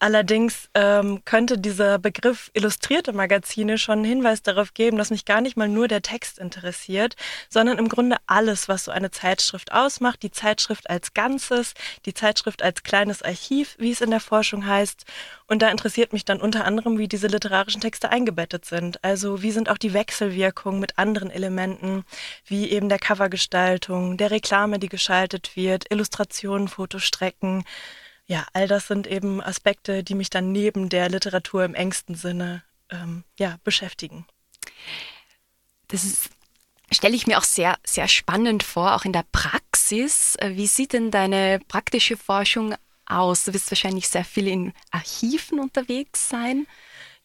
Allerdings 0.00 0.68
ähm, 0.74 1.24
könnte 1.24 1.58
dieser 1.58 1.98
Begriff 1.98 2.52
illustrierte 2.54 3.12
Magazine 3.12 3.78
schon 3.78 3.98
einen 3.98 4.04
Hinweis 4.04 4.42
darauf 4.42 4.72
geben, 4.72 4.96
dass 4.96 5.10
mich 5.10 5.24
gar 5.24 5.40
nicht 5.40 5.56
mal 5.56 5.68
nur 5.68 5.88
der 5.88 6.02
Text 6.02 6.38
interessiert, 6.38 7.16
sondern 7.48 7.78
im 7.78 7.88
Grunde 7.88 8.16
alles, 8.26 8.68
was 8.68 8.84
so 8.84 8.92
eine 8.92 9.10
Zeitschrift 9.10 9.72
ausmacht, 9.72 10.22
die 10.22 10.30
Zeitschrift 10.30 10.88
als 10.88 11.14
Ganzes, 11.14 11.74
die 12.06 12.14
Zeitschrift 12.14 12.62
als 12.62 12.84
kleines 12.84 13.22
Archiv, 13.22 13.74
wie 13.78 13.90
es 13.90 14.00
in 14.00 14.10
der 14.10 14.20
Forschung 14.20 14.66
heißt. 14.66 15.04
Und 15.48 15.62
da 15.62 15.68
interessiert 15.68 16.12
mich 16.12 16.24
dann 16.24 16.40
unter 16.40 16.64
anderem, 16.64 16.98
wie 16.98 17.08
diese 17.08 17.26
literarischen 17.26 17.80
Texte 17.80 18.10
eingebettet 18.10 18.66
sind. 18.66 19.02
Also 19.02 19.42
wie 19.42 19.50
sind 19.50 19.68
auch 19.68 19.78
die 19.78 19.94
Wechselwirkungen 19.94 20.78
mit 20.78 20.96
anderen 20.96 21.30
Elementen, 21.30 22.04
wie 22.44 22.70
eben 22.70 22.88
der 22.88 23.00
Covergestaltung, 23.00 24.16
der 24.16 24.30
Reklame, 24.30 24.78
die 24.78 24.88
geschaltet 24.88 25.56
wird, 25.56 25.86
Illustrationen, 25.90 26.68
Fotostrecken. 26.68 27.64
Ja, 28.28 28.46
all 28.52 28.68
das 28.68 28.86
sind 28.86 29.06
eben 29.06 29.42
Aspekte, 29.42 30.04
die 30.04 30.14
mich 30.14 30.28
dann 30.28 30.52
neben 30.52 30.90
der 30.90 31.08
Literatur 31.08 31.64
im 31.64 31.74
engsten 31.74 32.14
Sinne 32.14 32.62
ähm, 32.90 33.24
ja, 33.38 33.56
beschäftigen. 33.64 34.26
Das 35.88 36.28
stelle 36.90 37.16
ich 37.16 37.26
mir 37.26 37.38
auch 37.38 37.44
sehr, 37.44 37.78
sehr 37.86 38.06
spannend 38.06 38.62
vor, 38.62 38.94
auch 38.94 39.06
in 39.06 39.14
der 39.14 39.24
Praxis. 39.32 40.36
Äh, 40.36 40.56
wie 40.56 40.66
sieht 40.66 40.92
denn 40.92 41.10
deine 41.10 41.58
praktische 41.68 42.18
Forschung 42.18 42.74
aus? 43.06 43.44
Du 43.44 43.54
wirst 43.54 43.70
wahrscheinlich 43.70 44.08
sehr 44.10 44.26
viel 44.26 44.46
in 44.46 44.74
Archiven 44.90 45.58
unterwegs 45.58 46.28
sein. 46.28 46.66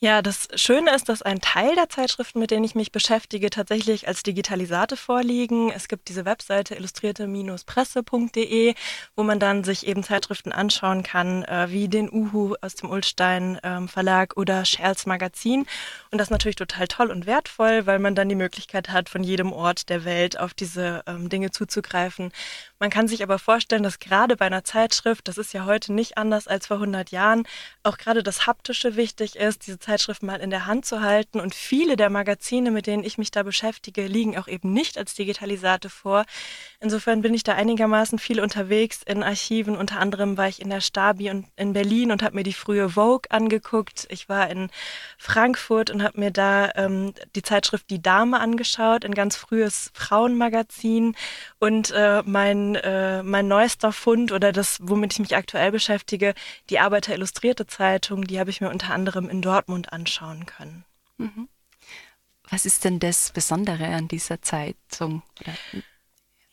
Ja, 0.04 0.22
das 0.22 0.50
Schöne 0.56 0.94
ist, 0.94 1.08
dass 1.08 1.22
ein 1.22 1.40
Teil 1.40 1.76
der 1.76 1.88
Zeitschriften, 1.88 2.40
mit 2.40 2.52
denen 2.52 2.66
ich 2.66 2.76
mich 2.76 2.92
beschäftige, 2.92 3.50
tatsächlich 3.50 4.06
als 4.06 4.22
Digitalisate 4.22 4.98
vorliegen. 4.98 5.72
Es 5.72 5.88
gibt 5.88 6.10
diese 6.10 6.26
Webseite 6.26 6.76
illustrierte-presse.de, 6.76 8.76
wo 9.16 9.24
man 9.24 9.40
dann 9.40 9.64
sich 9.64 9.88
eben 9.88 10.04
Zeitschriften 10.04 10.52
anschauen 10.52 11.04
kann, 11.04 11.46
äh, 11.46 11.68
wie 11.70 11.88
den 11.88 12.12
Uhu 12.12 12.56
aus 12.60 12.76
dem 12.76 12.90
Ulstein 12.90 13.58
ähm, 13.64 13.88
Verlag 13.88 14.36
oder 14.36 14.66
Scherls 14.66 15.06
Magazin. 15.06 15.66
Und 16.12 16.18
das 16.18 16.28
ist 16.28 16.32
natürlich 16.32 16.58
total 16.58 16.90
toll 16.90 17.10
und 17.10 17.26
wertvoll, 17.26 17.86
weil 17.86 18.00
man 18.00 18.14
dann 18.14 18.28
die 18.28 18.36
Möglichkeit 18.36 18.90
hat, 18.90 19.08
von 19.08 19.24
jedem 19.24 19.54
Ort 19.54 19.88
der 19.88 20.04
Welt 20.04 20.38
auf 20.38 20.54
diese 20.54 21.04
ähm, 21.08 21.30
Dinge 21.30 21.52
zuzugreifen. 21.52 22.34
Man 22.84 22.90
kann 22.90 23.08
sich 23.08 23.24
aber 23.24 23.40
vorstellen, 23.40 23.82
dass 23.82 24.00
gerade 24.00 24.36
bei 24.36 24.46
einer 24.46 24.66
Zeitschrift, 24.66 25.30
das 25.30 25.38
ist 25.38 25.54
ja 25.54 25.64
heute 25.64 25.94
nicht 25.94 26.18
anders 26.18 26.50
als 26.50 26.68
vor 26.68 26.76
100 26.76 27.12
Jahren, 27.12 27.48
auch 27.82 27.98
gerade 27.98 28.24
das 28.24 28.46
Haptische 28.46 28.98
wichtig 28.98 29.38
ist, 29.38 29.68
diese 29.68 29.80
Zeitschrift 29.80 30.22
mal 30.22 30.42
in 30.42 30.50
der 30.50 30.66
Hand 30.66 30.86
zu 30.86 31.00
halten. 31.00 31.40
Und 31.40 31.56
viele 31.56 31.96
der 31.96 32.10
Magazine, 32.10 32.72
mit 32.72 32.86
denen 32.86 33.06
ich 33.06 33.18
mich 33.18 33.32
da 33.32 33.44
beschäftige, 33.44 34.06
liegen 34.06 34.38
auch 34.38 34.50
eben 34.50 34.74
nicht 34.74 34.98
als 34.98 35.14
Digitalisate 35.14 35.90
vor. 35.90 36.26
Insofern 36.82 37.22
bin 37.22 37.34
ich 37.34 37.44
da 37.44 37.54
einigermaßen 37.54 38.20
viel 38.20 38.42
unterwegs 38.42 39.00
in 39.06 39.24
Archiven. 39.24 39.78
Unter 39.78 40.02
anderem 40.02 40.36
war 40.36 40.50
ich 40.50 40.62
in 40.62 40.70
der 40.70 40.82
Stabi 40.82 41.30
und 41.30 41.46
in 41.56 41.72
Berlin 41.72 42.12
und 42.12 42.22
habe 42.22 42.36
mir 42.36 42.44
die 42.44 42.52
frühe 42.52 42.90
Vogue 42.90 43.32
angeguckt. 43.32 44.08
Ich 44.10 44.28
war 44.28 44.50
in 44.50 44.70
Frankfurt 45.18 45.90
und 45.90 46.04
habe 46.04 46.20
mir 46.20 46.32
da 46.32 46.70
ähm, 46.76 47.14
die 47.38 47.44
Zeitschrift 47.44 47.90
Die 47.90 48.02
Dame 48.02 48.42
angeschaut, 48.42 49.06
ein 49.06 49.16
ganz 49.16 49.38
frühes 49.38 49.90
Frauenmagazin. 49.94 51.16
Und 51.60 51.92
äh, 51.92 52.22
mein 52.26 52.73
äh, 52.76 53.24
mein 53.24 53.48
neuester 53.48 53.92
Fund 53.92 54.32
oder 54.32 54.52
das, 54.52 54.80
womit 54.82 55.14
ich 55.14 55.20
mich 55.20 55.36
aktuell 55.36 55.72
beschäftige, 55.72 56.34
die 56.70 56.80
Arbeiter 56.80 57.14
Illustrierte 57.14 57.68
Zeitung, 57.68 58.26
die 58.26 58.40
habe 58.40 58.50
ich 58.50 58.62
mir 58.62 58.70
unter 58.70 58.94
anderem 58.94 59.30
in 59.30 59.42
Dortmund 59.42 59.94
anschauen 59.94 60.46
können. 60.46 60.86
Mhm. 61.18 61.50
Was 62.50 62.66
ist 62.66 62.84
denn 62.84 63.00
das 63.00 63.32
Besondere 63.32 63.86
an 63.88 64.08
dieser 64.08 64.42
Zeitung? 64.42 65.24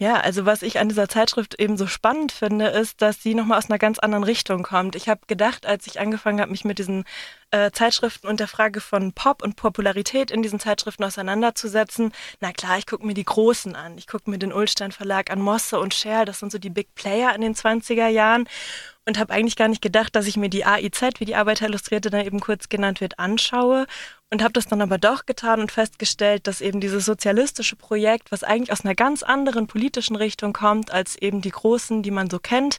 Ja, 0.00 0.14
also 0.14 0.46
was 0.46 0.62
ich 0.62 0.78
an 0.78 0.88
dieser 0.88 1.10
Zeitschrift 1.10 1.60
eben 1.60 1.76
so 1.76 1.86
spannend 1.86 2.32
finde, 2.32 2.68
ist, 2.68 3.02
dass 3.02 3.22
sie 3.22 3.34
nochmal 3.34 3.58
aus 3.58 3.68
einer 3.68 3.78
ganz 3.78 3.98
anderen 3.98 4.24
Richtung 4.24 4.62
kommt. 4.62 4.96
Ich 4.96 5.10
habe 5.10 5.20
gedacht, 5.26 5.66
als 5.66 5.86
ich 5.86 6.00
angefangen 6.00 6.40
habe, 6.40 6.50
mich 6.50 6.64
mit 6.64 6.78
diesen 6.78 7.04
äh, 7.50 7.70
Zeitschriften 7.70 8.26
und 8.26 8.40
der 8.40 8.48
Frage 8.48 8.80
von 8.80 9.12
Pop 9.12 9.42
und 9.42 9.56
Popularität 9.56 10.30
in 10.30 10.40
diesen 10.40 10.58
Zeitschriften 10.58 11.04
auseinanderzusetzen, 11.04 12.12
na 12.40 12.50
klar, 12.52 12.78
ich 12.78 12.86
gucke 12.86 13.06
mir 13.06 13.12
die 13.12 13.24
Großen 13.26 13.76
an. 13.76 13.98
Ich 13.98 14.06
gucke 14.06 14.30
mir 14.30 14.38
den 14.38 14.54
Ulstein 14.54 14.90
Verlag 14.90 15.30
an, 15.30 15.38
Mosse 15.38 15.78
und 15.78 15.92
Scherl, 15.92 16.24
das 16.24 16.38
sind 16.38 16.50
so 16.50 16.56
die 16.58 16.70
Big 16.70 16.94
Player 16.94 17.34
in 17.34 17.42
den 17.42 17.54
20er 17.54 18.08
Jahren. 18.08 18.48
und 19.06 19.18
habe 19.18 19.32
eigentlich 19.34 19.56
gar 19.56 19.68
nicht 19.68 19.82
gedacht, 19.82 20.16
dass 20.16 20.26
ich 20.26 20.36
mir 20.38 20.48
die 20.48 20.64
AIZ, 20.64 21.02
wie 21.18 21.24
die 21.26 21.34
Arbeiterillustrierte 21.34 22.10
dann 22.10 22.24
eben 22.24 22.40
kurz 22.40 22.68
genannt 22.70 23.02
wird, 23.02 23.18
anschaue 23.18 23.86
und 24.30 24.42
habe 24.42 24.52
das 24.52 24.66
dann 24.66 24.80
aber 24.80 24.98
doch 24.98 25.26
getan 25.26 25.60
und 25.60 25.72
festgestellt, 25.72 26.46
dass 26.46 26.60
eben 26.60 26.80
dieses 26.80 27.04
sozialistische 27.04 27.76
Projekt, 27.76 28.30
was 28.30 28.44
eigentlich 28.44 28.72
aus 28.72 28.84
einer 28.84 28.94
ganz 28.94 29.22
anderen 29.22 29.66
politischen 29.66 30.16
Richtung 30.16 30.52
kommt 30.52 30.92
als 30.92 31.16
eben 31.16 31.40
die 31.40 31.50
großen, 31.50 32.02
die 32.02 32.12
man 32.12 32.30
so 32.30 32.38
kennt, 32.38 32.78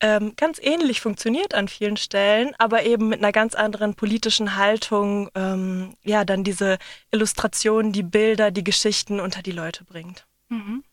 ähm, 0.00 0.34
ganz 0.36 0.58
ähnlich 0.62 1.00
funktioniert 1.00 1.54
an 1.54 1.68
vielen 1.68 1.96
Stellen, 1.96 2.54
aber 2.58 2.84
eben 2.84 3.08
mit 3.08 3.18
einer 3.18 3.32
ganz 3.32 3.54
anderen 3.54 3.94
politischen 3.94 4.56
Haltung, 4.56 5.28
ähm, 5.34 5.94
ja, 6.04 6.24
dann 6.24 6.44
diese 6.44 6.78
Illustrationen, 7.10 7.92
die 7.92 8.04
Bilder, 8.04 8.50
die 8.50 8.64
Geschichten 8.64 9.18
unter 9.18 9.42
die 9.42 9.52
Leute 9.52 9.84
bringt. 9.84 10.24
Mhm. 10.48 10.84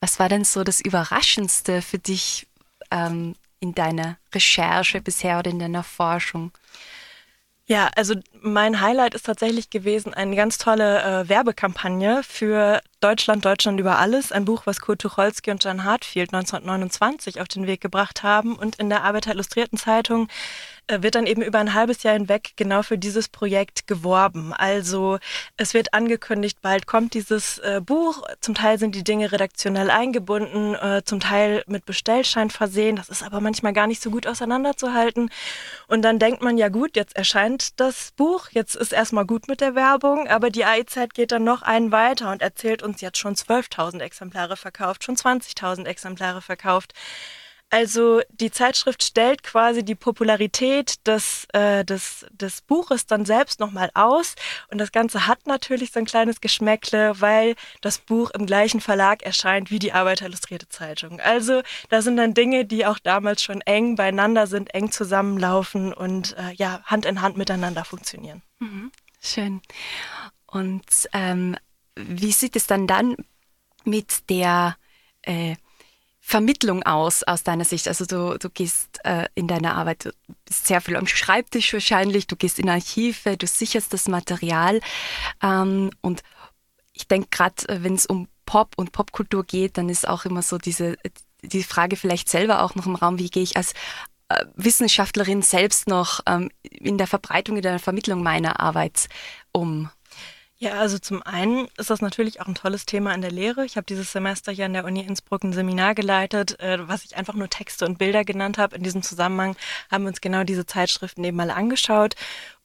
Was 0.00 0.20
war 0.20 0.28
denn 0.28 0.44
so 0.44 0.62
das 0.62 0.80
Überraschendste 0.80 1.82
für 1.82 1.98
dich 1.98 2.46
ähm, 2.92 3.34
in 3.58 3.74
deiner 3.74 4.16
Recherche 4.32 5.00
bisher 5.00 5.40
oder 5.40 5.50
in 5.50 5.58
deiner 5.58 5.82
Forschung? 5.82 6.52
Ja, 7.68 7.90
also 7.96 8.14
mein 8.40 8.80
Highlight 8.80 9.14
ist 9.14 9.26
tatsächlich 9.26 9.70
gewesen 9.70 10.14
eine 10.14 10.36
ganz 10.36 10.56
tolle 10.56 11.02
äh, 11.02 11.28
Werbekampagne 11.28 12.22
für 12.22 12.80
Deutschland, 13.00 13.44
Deutschland 13.44 13.80
über 13.80 13.98
alles, 13.98 14.30
ein 14.30 14.44
Buch, 14.44 14.66
was 14.66 14.80
Kurt 14.80 15.00
Tucholsky 15.00 15.50
und 15.50 15.64
Jan 15.64 15.82
Hartfield 15.82 16.32
1929 16.32 17.40
auf 17.40 17.48
den 17.48 17.66
Weg 17.66 17.80
gebracht 17.80 18.22
haben 18.22 18.54
und 18.54 18.76
in 18.76 18.88
der 18.88 19.02
Arbeiter 19.02 19.32
Illustrierten 19.32 19.78
Zeitung 19.78 20.28
wird 20.88 21.16
dann 21.16 21.26
eben 21.26 21.42
über 21.42 21.58
ein 21.58 21.74
halbes 21.74 22.02
Jahr 22.02 22.14
hinweg 22.14 22.52
genau 22.56 22.82
für 22.82 22.96
dieses 22.96 23.28
Projekt 23.28 23.86
geworben. 23.86 24.52
Also 24.52 25.18
es 25.56 25.74
wird 25.74 25.94
angekündigt, 25.94 26.58
bald 26.62 26.86
kommt 26.86 27.14
dieses 27.14 27.58
äh, 27.58 27.80
Buch. 27.84 28.22
Zum 28.40 28.54
Teil 28.54 28.78
sind 28.78 28.94
die 28.94 29.02
Dinge 29.02 29.32
redaktionell 29.32 29.90
eingebunden, 29.90 30.74
äh, 30.74 31.02
zum 31.04 31.18
Teil 31.18 31.64
mit 31.66 31.86
Bestellschein 31.86 32.50
versehen. 32.50 32.96
Das 32.96 33.08
ist 33.08 33.24
aber 33.24 33.40
manchmal 33.40 33.72
gar 33.72 33.86
nicht 33.88 34.00
so 34.00 34.10
gut 34.10 34.26
auseinanderzuhalten. 34.26 35.30
Und 35.88 36.02
dann 36.02 36.18
denkt 36.18 36.42
man, 36.42 36.56
ja 36.56 36.68
gut, 36.68 36.94
jetzt 36.94 37.16
erscheint 37.16 37.80
das 37.80 38.12
Buch, 38.16 38.48
jetzt 38.52 38.76
ist 38.76 38.92
erstmal 38.92 39.26
gut 39.26 39.48
mit 39.48 39.60
der 39.60 39.74
Werbung, 39.74 40.28
aber 40.28 40.50
die 40.50 40.64
AIZ 40.64 40.96
geht 41.14 41.32
dann 41.32 41.44
noch 41.44 41.62
einen 41.62 41.90
weiter 41.90 42.30
und 42.30 42.42
erzählt 42.42 42.82
uns 42.82 43.00
jetzt 43.00 43.18
schon 43.18 43.34
12.000 43.34 44.00
Exemplare 44.00 44.56
verkauft, 44.56 45.04
schon 45.04 45.16
20.000 45.16 45.86
Exemplare 45.86 46.42
verkauft. 46.42 46.94
Also 47.68 48.20
die 48.30 48.52
Zeitschrift 48.52 49.02
stellt 49.02 49.42
quasi 49.42 49.84
die 49.84 49.96
Popularität 49.96 51.04
des, 51.06 51.46
äh, 51.52 51.84
des, 51.84 52.24
des 52.30 52.62
Buches 52.62 53.06
dann 53.06 53.24
selbst 53.24 53.58
nochmal 53.58 53.90
aus. 53.94 54.36
Und 54.70 54.78
das 54.78 54.92
Ganze 54.92 55.26
hat 55.26 55.46
natürlich 55.46 55.90
so 55.90 55.98
ein 55.98 56.04
kleines 56.06 56.40
Geschmäckle, 56.40 57.20
weil 57.20 57.56
das 57.80 57.98
Buch 57.98 58.30
im 58.30 58.46
gleichen 58.46 58.80
Verlag 58.80 59.22
erscheint 59.22 59.72
wie 59.72 59.80
die 59.80 59.92
Arbeiter 59.92 60.26
Illustrierte 60.26 60.68
Zeitung. 60.68 61.20
Also 61.20 61.62
da 61.88 62.02
sind 62.02 62.18
dann 62.18 62.34
Dinge, 62.34 62.66
die 62.66 62.86
auch 62.86 63.00
damals 63.00 63.42
schon 63.42 63.60
eng 63.62 63.96
beieinander 63.96 64.46
sind, 64.46 64.72
eng 64.72 64.92
zusammenlaufen 64.92 65.92
und 65.92 66.36
äh, 66.38 66.52
ja, 66.54 66.82
Hand 66.84 67.04
in 67.04 67.20
Hand 67.20 67.36
miteinander 67.36 67.84
funktionieren. 67.84 68.42
Mhm. 68.60 68.92
Schön. 69.20 69.60
Und 70.46 71.08
ähm, 71.12 71.56
wie 71.96 72.30
sieht 72.30 72.54
es 72.54 72.68
dann 72.68 72.86
dann 72.86 73.16
mit 73.84 74.30
der 74.30 74.76
äh, 75.22 75.56
Vermittlung 76.28 76.82
aus, 76.82 77.22
aus 77.22 77.44
deiner 77.44 77.64
Sicht? 77.64 77.86
Also 77.86 78.04
du, 78.04 78.36
du 78.36 78.50
gehst 78.50 78.98
äh, 79.04 79.28
in 79.36 79.46
deiner 79.46 79.76
Arbeit, 79.76 80.12
sehr 80.50 80.80
viel 80.80 80.96
am 80.96 81.06
Schreibtisch 81.06 81.72
wahrscheinlich, 81.72 82.26
du 82.26 82.34
gehst 82.34 82.58
in 82.58 82.68
Archive, 82.68 83.36
du 83.36 83.46
sicherst 83.46 83.92
das 83.92 84.08
Material 84.08 84.80
ähm, 85.40 85.90
und 86.00 86.22
ich 86.92 87.06
denke 87.06 87.28
gerade, 87.30 87.68
äh, 87.68 87.84
wenn 87.84 87.94
es 87.94 88.06
um 88.06 88.26
Pop 88.44 88.72
und 88.76 88.90
Popkultur 88.90 89.44
geht, 89.44 89.78
dann 89.78 89.88
ist 89.88 90.08
auch 90.08 90.24
immer 90.24 90.42
so 90.42 90.58
diese 90.58 90.96
die 91.42 91.62
Frage 91.62 91.94
vielleicht 91.94 92.28
selber 92.28 92.62
auch 92.62 92.74
noch 92.74 92.86
im 92.86 92.96
Raum, 92.96 93.20
wie 93.20 93.30
gehe 93.30 93.44
ich 93.44 93.56
als 93.56 93.72
äh, 94.28 94.44
Wissenschaftlerin 94.56 95.42
selbst 95.42 95.86
noch 95.86 96.18
ähm, 96.26 96.50
in 96.62 96.98
der 96.98 97.06
Verbreitung, 97.06 97.54
in 97.54 97.62
der 97.62 97.78
Vermittlung 97.78 98.24
meiner 98.24 98.58
Arbeit 98.58 99.08
um? 99.52 99.90
Ja, 100.58 100.72
also 100.80 100.98
zum 100.98 101.22
einen 101.22 101.68
ist 101.76 101.90
das 101.90 102.00
natürlich 102.00 102.40
auch 102.40 102.46
ein 102.46 102.54
tolles 102.54 102.86
Thema 102.86 103.12
in 103.14 103.20
der 103.20 103.30
Lehre. 103.30 103.66
Ich 103.66 103.76
habe 103.76 103.84
dieses 103.84 104.10
Semester 104.10 104.50
hier 104.52 104.64
an 104.64 104.72
der 104.72 104.86
Uni 104.86 105.00
Innsbruck 105.00 105.44
ein 105.44 105.52
Seminar 105.52 105.94
geleitet, 105.94 106.58
äh, 106.60 106.78
was 106.88 107.04
ich 107.04 107.14
einfach 107.14 107.34
nur 107.34 107.50
Texte 107.50 107.84
und 107.84 107.98
Bilder 107.98 108.24
genannt 108.24 108.56
habe. 108.56 108.74
In 108.74 108.82
diesem 108.82 109.02
Zusammenhang 109.02 109.54
haben 109.90 110.04
wir 110.04 110.08
uns 110.08 110.22
genau 110.22 110.44
diese 110.44 110.64
Zeitschriften 110.64 111.22
eben 111.24 111.36
mal 111.36 111.50
angeschaut. 111.50 112.14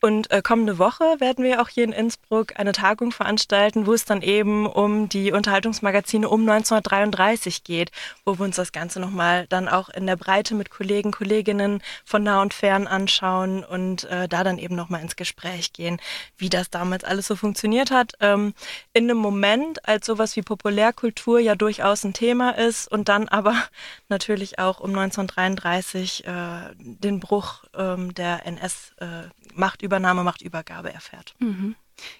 Und 0.04 0.32
äh, 0.32 0.42
kommende 0.42 0.80
Woche 0.80 1.04
werden 1.20 1.46
wir 1.46 1.62
auch 1.62 1.70
hier 1.70 1.84
in 1.84 1.92
Innsbruck 1.92 2.60
eine 2.60 2.72
Tagung 2.72 3.12
veranstalten, 3.12 3.86
wo 3.86 3.94
es 3.94 4.04
dann 4.04 4.24
eben 4.24 4.66
um 4.66 5.10
die 5.10 5.32
Unterhaltungsmagazine 5.32 6.28
um 6.28 6.42
1933 6.42 7.64
geht, 7.64 7.92
wo 8.26 8.40
wir 8.40 8.46
uns 8.46 8.56
das 8.56 8.72
Ganze 8.72 9.00
nochmal 9.00 9.46
dann 9.50 9.70
auch 9.70 9.90
in 9.90 10.08
der 10.08 10.16
Breite 10.16 10.56
mit 10.56 10.72
Kollegen, 10.72 11.12
Kolleginnen 11.12 11.84
von 12.04 12.24
nah 12.24 12.42
und 12.42 12.56
fern 12.56 12.88
anschauen 12.88 13.64
und 13.64 14.06
äh, 14.06 14.28
da 14.28 14.44
dann 14.44 14.58
eben 14.58 14.76
nochmal 14.76 15.02
ins 15.02 15.16
Gespräch 15.16 15.72
gehen, 15.72 16.02
wie 16.36 16.50
das 16.50 16.72
damals 16.72 17.04
alles 17.04 17.28
so 17.28 17.36
funktioniert 17.36 17.92
hat. 17.92 18.14
Ähm, 18.22 18.56
in 18.94 19.04
einem 19.04 19.20
Moment, 19.20 19.88
als 19.88 20.08
sowas 20.08 20.36
wie 20.36 20.42
Populärkultur 20.42 21.40
ja 21.40 21.54
durchaus 21.54 22.04
ein 22.06 22.14
Thema 22.14 22.58
ist 22.58 22.92
und 22.92 23.08
dann 23.08 23.28
aber 23.28 23.54
natürlich 24.10 24.58
auch 24.58 24.80
um 24.80 24.98
1933 24.98 26.26
äh, 26.26 26.32
den 26.80 27.20
Bruch 27.20 27.66
ähm, 27.78 28.16
der 28.16 28.48
NS-Macht 28.48 29.82
äh, 29.84 29.86
Machtübernahme, 29.92 30.24
Machtübergabe 30.24 30.94
erfährt. 30.94 31.36
Mhm. 31.40 31.76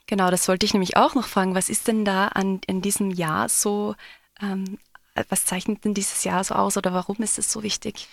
Genau, 0.06 0.30
das 0.30 0.48
wollte 0.48 0.66
ich 0.66 0.74
nämlich 0.74 0.98
auch 0.98 1.16
noch 1.16 1.28
fragen. 1.28 1.56
Was 1.56 1.70
ist 1.70 1.88
denn 1.88 2.06
da 2.06 2.28
an, 2.28 2.60
in 2.68 2.82
diesem 2.82 3.10
Jahr 3.12 3.50
so, 3.50 3.96
ähm, 4.42 4.78
was 5.30 5.46
zeichnet 5.46 5.84
denn 5.86 5.94
dieses 5.94 6.24
Jahr 6.24 6.44
so 6.44 6.56
aus 6.56 6.78
oder 6.78 6.94
warum 6.94 7.18
ist 7.22 7.38
es 7.38 7.52
so 7.52 7.64
wichtig? 7.64 8.08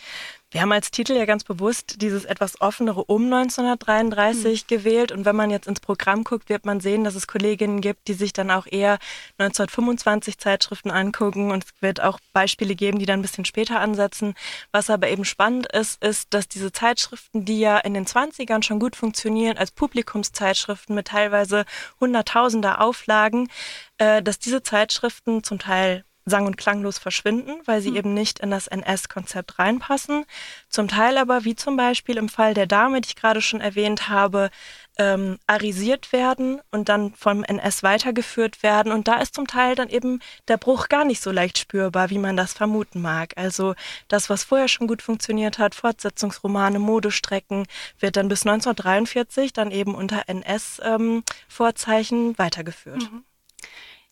Wir 0.51 0.63
haben 0.63 0.73
als 0.73 0.91
Titel 0.91 1.13
ja 1.13 1.27
ganz 1.27 1.45
bewusst 1.45 2.01
dieses 2.01 2.25
etwas 2.25 2.59
offenere 2.63 3.05
um 3.05 3.25
1933 3.25 4.63
mhm. 4.63 4.67
gewählt. 4.67 5.13
Und 5.13 5.27
wenn 5.27 5.37
man 5.37 5.51
jetzt 5.51 5.69
ins 5.69 5.81
Programm 5.81 6.25
guckt, 6.25 6.49
wird 6.49 6.65
man 6.65 6.81
sehen, 6.81 7.05
dass 7.05 7.15
es 7.15 7.27
Kolleginnen 7.27 7.83
gibt, 7.83 8.09
die 8.09 8.15
sich 8.15 8.33
dann 8.33 8.51
auch 8.51 8.67
eher 8.67 8.99
1925 9.37 10.39
Zeitschriften 10.39 10.91
angucken. 10.91 11.51
Und 11.51 11.65
es 11.65 11.83
wird 11.83 12.01
auch 12.01 12.19
Beispiele 12.33 12.75
geben, 12.77 12.99
die 12.99 13.05
dann 13.05 13.19
ein 13.19 13.23
bisschen 13.23 13.45
später 13.45 13.81
ansetzen. 13.81 14.35
Was 14.73 14.89
aber 14.89 15.09
eben 15.09 15.27
spannend 15.27 15.71
ist, 15.71 16.03
ist, 16.03 16.33
dass 16.33 16.49
diese 16.49 16.73
Zeitschriften, 16.73 17.45
die 17.45 17.61
ja 17.61 17.77
in 17.77 17.93
den 17.93 18.07
20ern 18.07 18.63
schon 18.63 18.81
gut 18.81 18.97
funktionieren, 18.97 19.59
als 19.59 19.71
Publikumszeitschriften 19.71 20.95
mit 20.95 21.09
teilweise 21.09 21.67
hunderttausender 22.01 22.81
Auflagen, 22.81 23.51
äh, 23.99 24.23
dass 24.23 24.39
diese 24.39 24.63
Zeitschriften 24.63 25.45
zum 25.45 25.59
Teil 25.59 26.05
sang- 26.29 26.47
und 26.47 26.57
klanglos 26.57 26.99
verschwinden, 26.99 27.61
weil 27.65 27.81
sie 27.81 27.91
mhm. 27.91 27.97
eben 27.97 28.15
nicht 28.15 28.41
in 28.41 28.51
das 28.51 28.67
NS-Konzept 28.67 29.59
reinpassen. 29.59 30.25
Zum 30.69 30.89
Teil 30.89 31.19
aber, 31.19 31.45
wie 31.45 31.57
zum 31.57 31.77
Beispiel 31.77 32.17
im 32.17 32.29
Fall 32.29 32.55
der 32.55 32.67
Dame, 32.67 33.01
die 33.01 33.09
ich 33.09 33.17
gerade 33.17 33.43
schon 33.43 33.61
erwähnt 33.61 34.09
habe, 34.09 34.51
ähm, 34.99 35.39
arisiert 35.47 36.13
werden 36.13 36.61
und 36.71 36.89
dann 36.89 37.15
vom 37.15 37.45
NS 37.45 37.83
weitergeführt 37.83 38.63
werden. 38.63 38.93
Und 38.93 39.09
da 39.09 39.21
ist 39.21 39.35
zum 39.35 39.47
Teil 39.47 39.77
dann 39.77 39.89
eben 39.89 40.21
der 40.49 40.57
Bruch 40.57 40.89
gar 40.89 41.05
nicht 41.05 41.23
so 41.23 41.31
leicht 41.31 41.59
spürbar, 41.59 42.11
wie 42.11 42.19
man 42.19 42.37
das 42.37 42.53
vermuten 42.53 43.01
mag. 43.01 43.33
Also 43.37 43.75
das, 44.09 44.29
was 44.29 44.45
vorher 44.45 44.69
schon 44.69 44.89
gut 44.89 45.03
funktioniert 45.03 45.59
hat, 45.59 45.75
Fortsetzungsromane, 45.75 46.81
Modestrecken, 46.81 47.67
wird 48.01 48.17
dann 48.17 48.29
bis 48.29 48.45
1943 48.45 49.53
dann 49.53 49.71
eben 49.71 49.95
unter 49.95 50.29
NS-Vorzeichen 50.29 52.31
ähm, 52.31 52.39
weitergeführt. 52.39 53.11
Mhm. 53.11 53.25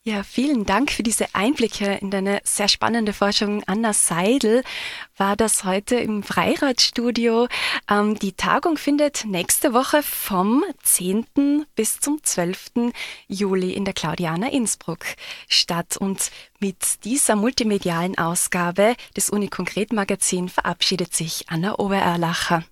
Ja, 0.09 0.23
vielen 0.23 0.65
Dank 0.65 0.93
für 0.93 1.03
diese 1.03 1.35
Einblicke 1.35 1.95
in 2.01 2.13
deine 2.13 2.41
sehr 2.45 2.69
spannende 2.69 3.13
Forschung. 3.13 3.65
Anna 3.67 3.93
Seidel 3.93 4.63
war 5.17 5.35
das 5.35 5.65
heute 5.65 5.97
im 5.97 6.23
Freiradstudio. 6.23 7.49
Ähm, 7.91 8.17
die 8.17 8.35
Tagung 8.35 8.77
findet 8.77 9.25
nächste 9.25 9.73
Woche 9.73 10.05
vom 10.05 10.63
10. 10.85 11.67
bis 11.75 11.99
zum 11.99 12.23
12. 12.23 12.93
Juli 13.27 13.73
in 13.73 13.85
der 13.85 13.95
Claudiana 13.95 14.53
Innsbruck 14.53 15.05
statt. 15.49 15.97
Und 15.97 16.31
mit 16.61 17.03
dieser 17.03 17.35
multimedialen 17.35 18.17
Ausgabe 18.17 18.95
des 19.17 19.29
Uni 19.29 19.49
Konkret 19.49 19.93
Magazin 19.93 20.49
verabschiedet 20.49 21.17
sich 21.17 21.47
Anna 21.49 21.81
Obererlacher. 21.81 22.63